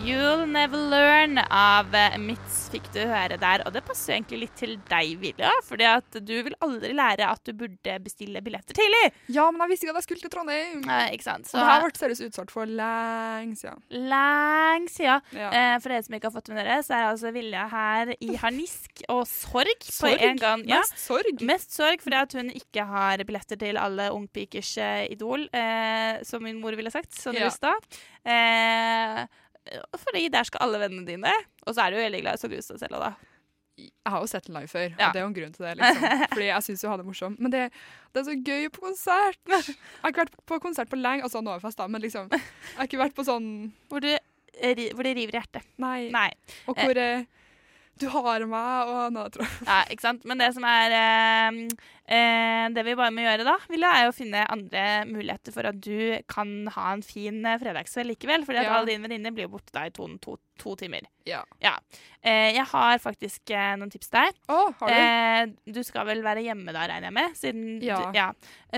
You'll 0.03 0.45
Never 0.51 0.75
Learn 0.91 1.37
av 1.47 1.93
eh, 1.95 2.17
Mitz 2.19 2.65
fikk 2.73 2.89
du 2.91 2.99
høre 3.07 3.37
der. 3.39 3.61
Og 3.63 3.71
det 3.71 3.85
passer 3.87 4.11
jo 4.11 4.15
egentlig 4.17 4.39
litt 4.41 4.55
til 4.59 4.73
deg, 4.89 5.13
Vilja. 5.21 5.51
fordi 5.63 5.85
at 5.87 6.17
du 6.27 6.33
vil 6.43 6.55
aldri 6.65 6.89
lære 6.97 7.23
at 7.29 7.39
du 7.47 7.53
burde 7.55 7.93
bestille 8.03 8.41
billetter 8.43 8.75
tidlig. 8.75 9.13
Ja, 9.31 9.45
men 9.53 9.63
jeg 9.63 9.71
visste 9.71 9.87
ikke 9.87 9.93
at 9.95 9.99
jeg 10.01 10.07
skulle 10.09 10.23
til 10.25 10.33
Trondheim. 10.33 10.81
Eh, 10.91 11.13
ikke 11.15 11.23
sant? 11.29 11.47
Så 11.47 11.55
det 11.55 11.67
her 11.69 11.85
ble 11.85 12.01
seriøst 12.01 12.25
utsolgt 12.27 12.51
for 12.51 12.67
lenge 12.67 13.55
siden. 13.61 13.79
lenge 13.95 14.91
siden. 14.91 15.23
Ja. 15.39 15.51
Eh, 15.55 15.75
for 15.79 15.93
dere 15.95 16.03
som 16.09 16.17
ikke 16.19 16.29
har 16.31 16.35
fått 16.35 16.51
med 16.51 16.59
dere, 16.65 16.79
så 16.83 16.97
er 16.97 17.05
altså 17.13 17.31
Vilja 17.37 17.63
her 17.71 18.11
i 18.19 18.31
harnisk 18.43 19.05
og 19.07 19.23
sorg, 19.31 19.87
på 19.87 19.95
Sorg? 20.01 20.19
en 20.27 20.41
gang. 20.43 20.65
Ja. 20.67 20.81
Mest 20.83 20.99
sorg. 21.05 21.45
Mest 21.47 21.77
sorg 21.79 22.03
fordi 22.03 22.19
at 22.19 22.35
hun 22.41 22.51
ikke 22.51 22.83
har 22.91 23.23
billetter 23.23 23.61
til 23.63 23.79
alle 23.79 24.09
ungpikers 24.11 24.73
eh, 24.83 25.05
idol, 25.15 25.47
eh, 25.55 26.19
som 26.27 26.43
min 26.43 26.59
mor 26.59 26.75
ville 26.75 26.91
sagt. 26.91 27.15
Sånn 27.15 27.39
Ja. 27.39 27.47
Rustad. 27.47 27.87
Eh, 28.27 29.23
fordi 29.97 30.25
der 30.33 30.43
skal 30.47 30.65
alle 30.67 30.79
vennene 30.83 31.05
dine. 31.07 31.31
Og 31.67 31.75
så 31.75 31.85
er 31.85 31.91
du 31.93 31.97
jo 31.99 32.03
veldig 32.07 32.21
glad 32.25 32.43
i 32.43 32.49
Rustad 32.57 32.81
selv 32.81 32.97
òg, 32.99 33.05
da. 33.07 33.13
Jeg 33.73 34.11
har 34.13 34.21
jo 34.21 34.27
sett 34.29 34.45
den 34.45 34.53
live 34.53 34.69
før, 34.69 34.83
Ja. 34.99 35.07
og 35.07 35.13
det 35.15 35.19
er 35.19 35.23
jo 35.23 35.29
en 35.31 35.33
grunn 35.33 35.53
til 35.55 35.65
det. 35.65 35.71
liksom. 35.79 36.03
Fordi 36.35 36.45
jeg 36.49 36.63
syns 36.67 36.81
hun 36.85 36.91
har 36.91 36.97
det 37.01 37.05
morsomt. 37.07 37.39
Men 37.41 37.51
det, 37.55 37.61
det 38.13 38.21
er 38.21 38.27
så 38.27 38.35
gøy 38.45 38.67
på 38.75 38.83
konsert! 38.85 39.39
Jeg 39.49 39.75
har 40.03 40.11
ikke 40.13 40.25
vært 40.27 40.35
på 40.51 40.59
konsert 40.61 40.91
på 40.91 40.99
lenge, 40.99 41.23
altså 41.25 41.41
Novafest, 41.41 41.79
da, 41.79 41.87
men 41.89 42.03
liksom 42.03 42.27
Jeg 42.29 42.41
har 42.77 42.85
ikke 42.89 43.01
vært 43.01 43.15
på 43.17 43.25
sånn 43.25 43.47
Hvor, 43.89 44.03
du, 44.05 44.11
eh, 44.13 44.83
hvor 44.93 45.07
det 45.07 45.15
river 45.17 45.33
i 45.33 45.39
hjertet. 45.41 45.65
Nei. 45.81 46.11
Nei. 46.13 46.27
Og 46.69 46.77
hvor 46.77 47.01
eh, 47.01 47.25
du 48.01 48.07
har 48.13 48.45
meg, 48.49 48.89
og 48.93 49.13
Nei, 49.13 49.25
jeg 49.39 49.49
Ja, 49.65 49.79
ikke 49.93 50.05
sant? 50.05 50.23
Men 50.29 50.37
det 50.41 50.51
som 50.53 50.63
er 50.69 50.93
eh, 50.99 51.59
eh, 52.07 52.69
Det 52.73 52.83
vi 52.85 52.95
bare 52.95 53.11
må 53.13 53.23
gjøre 53.25 53.45
da, 53.47 53.57
Vilja, 53.69 53.91
er 54.01 54.09
å 54.09 54.15
finne 54.15 54.45
andre 54.51 55.03
muligheter 55.09 55.53
for 55.55 55.67
at 55.69 55.79
du 55.83 56.19
kan 56.31 56.67
ha 56.75 56.93
en 56.93 57.03
fin 57.05 57.43
eh, 57.45 57.59
fredagskveld 57.61 58.13
likevel. 58.13 58.45
At 58.47 58.63
Ja. 58.63 58.77
alle 58.77 58.91
dine 58.93 59.03
venninner 59.07 59.31
blir 59.35 59.47
jo 59.47 59.55
borte 59.57 59.73
da 59.75 59.85
i 59.87 59.93
to, 59.95 60.07
to, 60.23 60.37
to 60.59 60.75
timer. 60.79 61.07
Ja. 61.25 61.43
Eh, 62.23 62.51
jeg 62.55 62.65
har 62.71 62.99
faktisk 62.99 63.51
eh, 63.51 63.75
noen 63.79 63.91
tips 63.91 64.09
der. 64.11 64.31
Oh, 64.51 64.73
har 64.79 64.91
du? 64.91 64.95
Eh, 64.95 65.73
du 65.73 65.81
skal 65.83 66.05
vel 66.07 66.23
være 66.23 66.43
hjemme 66.43 66.71
da, 66.75 66.87
regner 66.87 67.09
jeg 67.09 67.17
med? 67.19 67.37
Siden 67.39 67.81
Ja. 67.83 67.99
Du, 67.99 68.17
ja. 68.17 68.27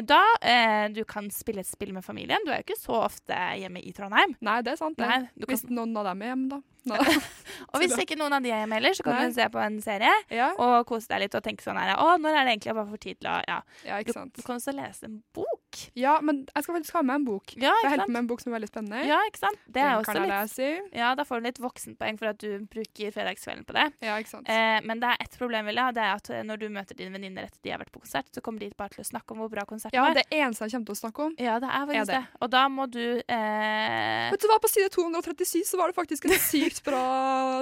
Da 0.06 0.22
eh, 0.42 0.88
du 0.94 1.04
kan 1.06 1.30
spille 1.32 1.62
et 1.62 1.70
spill 1.70 1.94
med 1.94 2.06
familien. 2.06 2.42
Du 2.46 2.52
er 2.52 2.62
jo 2.62 2.68
ikke 2.70 2.80
så 2.80 3.02
ofte 3.06 3.34
hjemme 3.60 3.82
i 3.82 3.94
Trondheim. 3.96 4.36
Nei, 4.42 4.62
det 4.66 4.74
er 4.76 4.82
sant. 4.82 4.98
det. 4.98 5.08
Nei, 5.10 5.20
kan, 5.28 5.50
Hvis 5.50 5.66
noen 5.70 5.96
av 5.98 6.10
dem 6.12 6.22
er 6.26 6.34
hjemme, 6.34 6.50
da. 6.58 6.62
Og 7.74 7.80
hvis 7.82 7.96
ikke 7.98 8.14
noen 8.20 8.36
av 8.38 8.44
de 8.46 8.52
er 8.54 8.60
hjemme 8.62 8.78
heller, 8.78 8.94
så 8.94 9.02
kan 9.08 9.16
Nei. 9.18 9.30
du 9.32 9.34
se 9.34 9.48
på 9.50 9.58
en 9.58 9.80
serie 9.82 10.12
ja. 10.30 10.52
og 10.62 10.84
kose 10.86 11.10
deg 11.10 11.24
litt 11.24 11.38
og 11.38 11.42
tenke 11.42 11.66
sånn 11.66 11.80
her 11.82 11.96
Å, 11.98 12.12
når 12.22 12.36
er 12.38 12.46
det 12.46 12.52
egentlig 12.54 12.70
jeg 12.70 12.78
bare 12.78 12.92
får 12.92 13.02
tid 13.08 13.15
å 13.24 13.42
Ja. 13.48 13.62
ja, 13.86 13.96
Du, 13.98 14.02
ikke 14.02 14.14
sant. 14.14 14.34
du 14.36 14.42
kan 14.42 14.56
også 14.60 14.72
lese 14.76 15.04
en 15.06 15.24
bok. 15.34 15.55
Ja, 15.96 16.18
men 16.22 16.44
jeg 16.56 16.64
skal 16.66 16.76
faktisk 16.80 16.94
ha 16.98 17.02
med 17.06 17.16
en 17.22 17.26
bok. 17.28 17.54
Ja, 17.56 17.70
Jeg 17.70 17.72
ikke 17.84 17.90
holder 17.90 17.96
på 17.96 18.06
sant? 18.06 18.14
med 18.16 18.20
en 18.24 18.28
bok 18.32 18.42
som 18.44 18.52
er 18.54 18.58
veldig 18.60 18.70
spennende. 18.72 19.04
Ja, 19.06 19.20
ikke 19.30 19.42
sant? 19.44 19.60
Det 19.68 19.82
er 19.82 19.90
Den 19.92 20.02
også 20.02 20.14
jeg 20.16 20.22
litt 20.22 20.34
lese. 20.34 20.70
Ja, 20.98 21.14
da 21.16 21.24
får 21.24 21.42
du 21.42 21.48
litt 21.50 21.60
voksenpoeng 21.62 22.18
for 22.20 22.32
at 22.34 22.38
du 22.42 22.50
bruker 22.72 23.12
fredagskvelden 23.16 23.66
på 23.70 23.74
det. 23.78 23.86
Ja, 24.02 24.18
ikke 24.22 24.30
sant. 24.34 24.50
Eh, 24.50 24.80
men 24.86 25.00
det 25.00 25.10
er 25.14 25.18
ett 25.28 25.38
problem, 25.38 25.66
vil 25.66 25.76
Vilja. 25.76 25.92
Det 25.92 26.04
er 26.06 26.14
at 26.16 26.30
eh, 26.32 26.44
når 26.48 26.58
du 26.62 26.68
møter 26.72 26.96
dine 26.96 27.12
venninner 27.12 27.44
etter 27.50 27.60
de 27.62 27.72
har 27.74 27.80
vært 27.82 27.92
på 27.92 28.00
konsert, 28.00 28.30
så 28.32 28.40
kommer 28.42 28.60
de 28.64 28.70
bare 28.78 28.90
til 28.96 29.04
å 29.04 29.08
snakke 29.10 29.32
om 29.36 29.42
hvor 29.44 29.50
bra 29.52 29.66
konserten 29.68 29.94
Ja, 29.98 30.06
var. 30.08 30.14
det 30.16 30.24
eneste 30.32 30.64
de 30.64 30.72
kommer 30.72 30.86
til 30.88 30.96
å 30.96 31.02
snakke 31.02 31.26
om. 31.26 31.34
Ja, 31.38 31.60
det 31.60 31.68
er 31.68 31.84
faktisk 31.90 32.00
Er 32.00 32.06
det. 32.06 32.22
det. 32.32 32.40
Og 32.46 32.50
da 32.56 32.62
må 32.72 32.86
du 32.90 33.02
eh, 33.28 34.30
Vet 34.32 34.42
du 34.42 34.48
hva, 34.50 34.58
på 34.64 34.70
side 34.72 34.90
237 34.96 35.66
så 35.68 35.78
var 35.80 35.92
det 35.92 35.98
faktisk 35.98 36.26
et 36.30 36.40
sykt 36.42 36.82
bra 36.86 37.02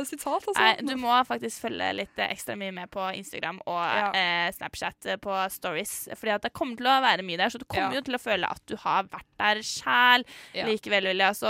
sitat. 0.12 0.45
Altså. 0.47 0.60
Nei, 0.62 0.73
du 0.86 0.93
må 1.02 1.15
faktisk 1.28 1.65
følge 1.65 1.89
litt 1.97 2.21
eh, 2.21 2.32
ekstra 2.36 2.56
mye 2.60 2.73
med 2.76 2.91
på 2.93 3.04
Instagram 3.17 3.60
og 3.65 3.82
Ja. 3.84 4.10
eh, 4.17 4.52
Snapchat 4.56 5.10
eh, 5.13 5.17
på 5.21 5.34
stories. 5.54 5.93
Fordi 6.17 6.36
at 6.38 6.45
det 6.47 6.54
kommer 6.56 6.78
til 6.80 6.89
å 6.89 6.97
være 7.04 7.26
mye 7.26 7.39
der, 7.41 7.49
så 7.54 7.60
du 7.62 7.65
kommer 7.65 7.93
Ja. 7.97 8.02
jo 8.02 8.03
til 8.04 8.16
å 8.18 8.22
føle 8.22 8.50
at 8.50 8.62
du 8.70 8.76
har 8.84 9.04
vært 9.12 9.28
der 9.39 9.62
sjæl 9.66 10.24
Ja. 10.54 10.66
likevel. 10.68 11.04
Vilja. 11.13 11.32
Så 11.36 11.50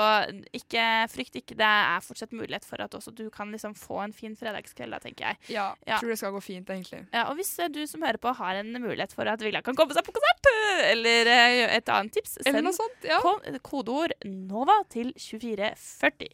ikke 0.54 0.84
frykt 1.12 1.36
ikke. 1.42 1.56
Det 1.60 1.68
er 1.68 2.00
fortsatt 2.02 2.32
mulighet 2.34 2.66
for 2.66 2.82
at 2.82 2.92
også 2.98 3.14
du 3.14 3.30
kan 3.30 3.52
liksom 3.52 3.76
få 3.78 4.04
en 4.04 4.14
fin 4.14 4.36
fredagskveld, 4.36 4.92
da, 4.92 5.00
tenker 5.00 5.28
jeg. 5.34 5.38
Ja, 5.50 5.74
Ja. 5.88 5.98
tror 6.00 6.10
det 6.10 6.18
skal 6.18 6.32
gå 6.34 6.42
fint, 6.42 6.68
egentlig. 6.68 7.06
Ja, 7.14 7.26
og 7.30 7.38
hvis 7.38 7.58
eh, 7.60 7.68
du 7.70 7.86
som 7.88 8.02
hører 8.02 8.18
på 8.18 8.34
har 8.36 8.56
en 8.56 8.72
mulighet 8.74 9.14
for 9.14 9.28
at 9.28 9.40
Vilja 9.40 9.62
kan 9.62 9.76
komme 9.76 9.94
seg 9.94 10.04
på 10.06 10.14
konsert, 10.16 10.50
eh, 10.54 10.92
eller 10.92 11.28
eh, 11.28 11.76
et 11.78 11.86
annet 11.90 12.12
tips, 12.14 12.38
send 12.44 12.74
sånt. 12.74 13.04
Ja. 13.04 13.20
kodeord 13.62 14.12
NOVA 14.26 14.84
til 14.90 15.14
2440. 15.14 16.30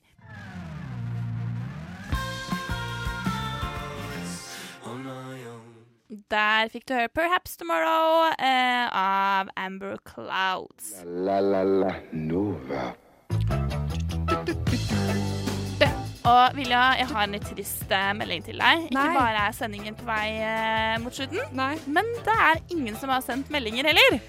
Der 6.29 6.69
fikk 6.69 6.83
du 6.85 6.93
høre 6.93 7.09
'Perhaps 7.09 7.57
Tomorrow' 7.57 8.33
eh, 8.37 8.85
av 8.93 9.47
Amber 9.57 9.95
Clouds. 10.05 11.01
La 11.05 11.39
la 11.41 11.63
la 11.63 11.93
Nova. 12.13 12.93
Og 16.29 16.53
Vilja, 16.53 16.81
jeg 16.99 17.07
har 17.09 17.23
en 17.23 17.33
litt 17.33 17.47
trist 17.49 17.89
eh, 17.89 18.11
melding 18.13 18.43
til 18.45 18.61
deg. 18.61 18.83
Ikke 18.91 19.07
bare 19.15 19.47
er 19.47 19.55
sendingen 19.57 19.97
på 19.97 20.05
vei 20.05 20.27
eh, 20.37 20.99
mot 21.01 21.15
slutten, 21.17 21.41
Nei. 21.57 21.71
men 21.87 22.05
det 22.27 22.35
er 22.35 22.61
ingen 22.75 22.99
som 23.01 23.09
har 23.09 23.25
sendt 23.25 23.49
meldinger 23.49 23.89
heller. 23.89 24.19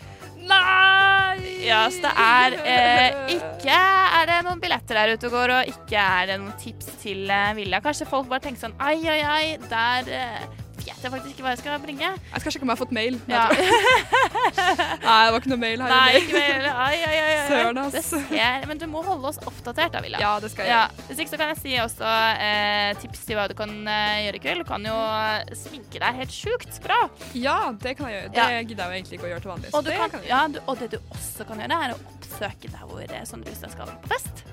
Nei! 0.40 1.36
Ja, 1.66 1.82
så 1.92 2.00
det 2.06 2.14
er 2.16 2.56
eh, 2.64 3.34
Ikke 3.36 3.76
er 3.76 4.24
det 4.30 4.38
noen 4.46 4.62
billetter 4.62 4.96
der 4.96 5.12
ute 5.12 5.28
og 5.28 5.36
går, 5.36 5.52
og 5.58 5.74
ikke 5.74 6.00
er 6.00 6.30
det 6.32 6.40
noen 6.40 6.56
tips 6.64 6.88
til 7.04 7.28
eh, 7.28 7.52
Vilja. 7.60 7.82
Kanskje 7.84 8.08
folk 8.08 8.30
bare 8.32 8.46
tenker 8.48 8.64
sånn 8.64 8.78
Ai, 8.80 8.96
ai, 9.04 9.20
ai, 9.20 9.44
der 9.68 10.08
eh, 10.16 10.59
vet 10.80 11.04
jeg 11.04 11.12
faktisk 11.14 11.30
ikke 11.36 11.44
hva 11.46 11.52
jeg 11.54 11.60
skal 11.62 11.80
bringe. 11.84 12.08
Jeg 12.32 12.42
skal 12.44 12.54
sjekke 12.54 12.66
om 12.66 12.72
jeg 12.72 12.76
har 12.76 12.82
fått 12.82 12.94
mail. 12.96 13.18
Ja. 13.30 13.44
Nei, 15.00 15.18
det 15.24 15.32
var 15.32 15.38
ikke 15.40 15.52
noe 15.52 15.60
mail 15.60 15.82
her. 15.84 15.92
Nei, 15.92 16.20
ikke 16.20 16.36
mail. 16.36 16.66
Ai, 16.70 16.96
ai, 17.06 17.16
ai. 17.24 17.36
Søren, 17.50 17.80
ass. 17.82 18.10
Men 18.70 18.80
du 18.80 18.86
må 18.90 19.02
holde 19.06 19.30
oss 19.30 19.40
oppdatert, 19.46 19.92
da, 19.94 20.02
Vilja. 20.04 20.20
Ja, 20.22 20.32
det 20.42 20.50
skal 20.52 20.68
jeg 20.68 20.74
Ja, 20.74 20.82
hvis 21.08 21.22
ikke 21.24 21.32
så 21.34 21.40
kan 21.40 21.52
jeg 21.52 21.60
si 21.62 21.74
også 21.82 22.10
eh, 22.46 22.90
tips 23.02 23.24
til 23.28 23.38
hva 23.38 23.46
du 23.50 23.56
kan 23.58 23.72
eh, 23.84 24.20
gjøre 24.26 24.40
i 24.40 24.42
kveld. 24.46 24.64
Du 24.64 24.68
kan 24.70 24.86
jo 24.86 24.96
eh, 24.96 25.54
sminke 25.58 26.02
deg 26.02 26.20
helt 26.22 26.34
sjukt 26.34 26.80
bra. 26.84 27.00
Ja, 27.38 27.58
det 27.82 27.96
kan 27.98 28.10
jeg 28.10 28.20
gjøre. 28.20 28.34
Det 28.36 28.40
Ja. 28.40 28.62
gidder 28.62 28.84
jeg 28.84 28.90
jo 28.90 28.98
egentlig 29.00 29.18
ikke 29.20 29.28
å 29.28 29.32
gjøre 29.34 29.44
til 29.46 29.54
vanlig. 29.54 29.74
Og, 29.74 29.84
du 29.84 29.90
det 29.90 29.98
kan, 30.00 30.14
kan 30.16 30.28
ja, 30.30 30.40
du, 30.48 30.60
og 30.66 30.80
det 30.80 30.90
du 30.94 30.98
også 31.14 31.46
kan 31.48 31.62
gjøre, 31.64 31.80
er 31.86 31.94
å 31.96 32.00
oppsøke 32.14 32.70
der 32.72 32.86
hvor 32.88 33.04
eh, 33.06 33.24
Sondre 33.28 33.52
Hustad 33.54 33.74
skal 33.74 33.92
på 34.04 34.14
fest. 34.14 34.44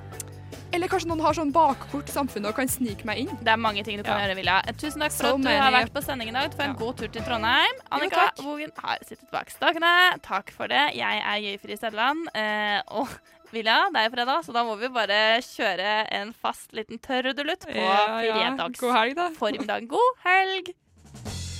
Eller 0.75 0.87
kanskje 0.91 1.07
noen 1.07 1.21
har 1.23 1.33
sånn 1.37 1.51
bakkort 1.55 2.09
i 2.09 2.13
samfunnet 2.13 2.49
og 2.51 2.55
kan 2.57 2.67
snike 2.67 3.05
meg 3.07 3.21
inn. 3.23 3.29
Det 3.41 3.47
er 3.53 3.57
mange 3.61 3.83
ting 3.87 3.97
du 3.97 4.03
kan 4.03 4.19
Ja. 4.19 4.25
gjøre, 4.27 4.35
Vilja. 4.35 4.57
Tusen 4.77 4.99
takk 4.99 5.11
for 5.11 5.23
So 5.23 5.35
at 5.35 5.41
du 5.41 5.47
har 5.49 5.71
vært 5.71 5.93
på 5.93 6.03
sending 6.03 6.27
i 6.29 6.31
dag. 6.35 6.51
Du 6.51 6.57
får 6.57 6.63
en 6.65 6.69
Ja. 6.75 6.79
god 6.79 6.97
tur 6.97 7.07
til 7.07 7.21
Trondheim. 7.23 7.75
Annika. 7.91 8.31
Bogen 8.37 8.71
har 8.83 8.97
sittet 9.07 9.31
bak 9.31 9.49
stakene. 9.49 10.19
Takk 10.21 10.51
for 10.51 10.67
det. 10.67 10.95
Jeg 10.95 11.21
er 11.23 11.37
Jøyfri 11.39 11.77
Stedland. 11.77 12.27
Eh, 12.35 12.81
og 12.87 13.07
Vilja, 13.53 13.87
det 13.93 13.95
er 14.01 14.09
jo 14.09 14.15
fredag, 14.15 14.43
så 14.45 14.51
da 14.51 14.63
må 14.65 14.75
vi 14.77 14.89
bare 14.89 15.39
kjøre 15.39 16.11
en 16.11 16.33
fast 16.33 16.73
liten 16.73 16.99
tørrudelutt 16.99 17.63
på 17.65 17.71
fredags 17.71 18.79
God 18.79 18.93
helg, 18.93 19.15
da. 19.15 19.29
formiddag. 19.29 19.87
God 19.87 20.13
helg! 20.25 20.73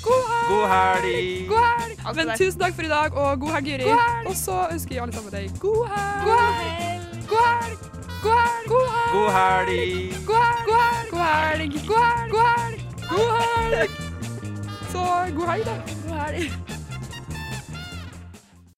God 0.04 0.28
helg! 0.28 0.50
God 0.50 0.68
helg! 0.68 1.48
God 1.48 1.64
helg! 1.64 2.16
Men 2.16 2.38
tusen 2.38 2.60
takk 2.60 2.74
for 2.76 2.84
i 2.84 2.88
dag, 2.90 3.14
og 3.16 3.40
god 3.40 3.52
helg, 3.56 3.68
Juri. 3.68 4.28
Og 4.28 4.36
så 4.36 4.68
ønsker 4.70 4.92
jeg 4.96 5.02
alle 5.02 5.14
sammen 5.14 5.32
deg 5.32 5.60
god 5.60 5.88
helg. 5.88 6.26
God 6.26 6.40
helg! 6.60 7.28
God 7.28 7.28
helg! 7.28 7.28
God 7.30 7.46
helg! 7.46 7.97
God 8.24 8.50
helg! 8.66 8.68
God 9.10 9.32
helg! 9.32 10.14
God 10.26 11.28
helg! 11.36 11.88
God 11.88 12.02
helg! 12.08 12.82
God 13.10 13.40
helg! 13.72 13.90
Så 14.92 15.00
god 15.36 15.48
helg, 15.48 15.66
da. 15.66 15.76
God 16.08 16.20
helg. 16.20 16.77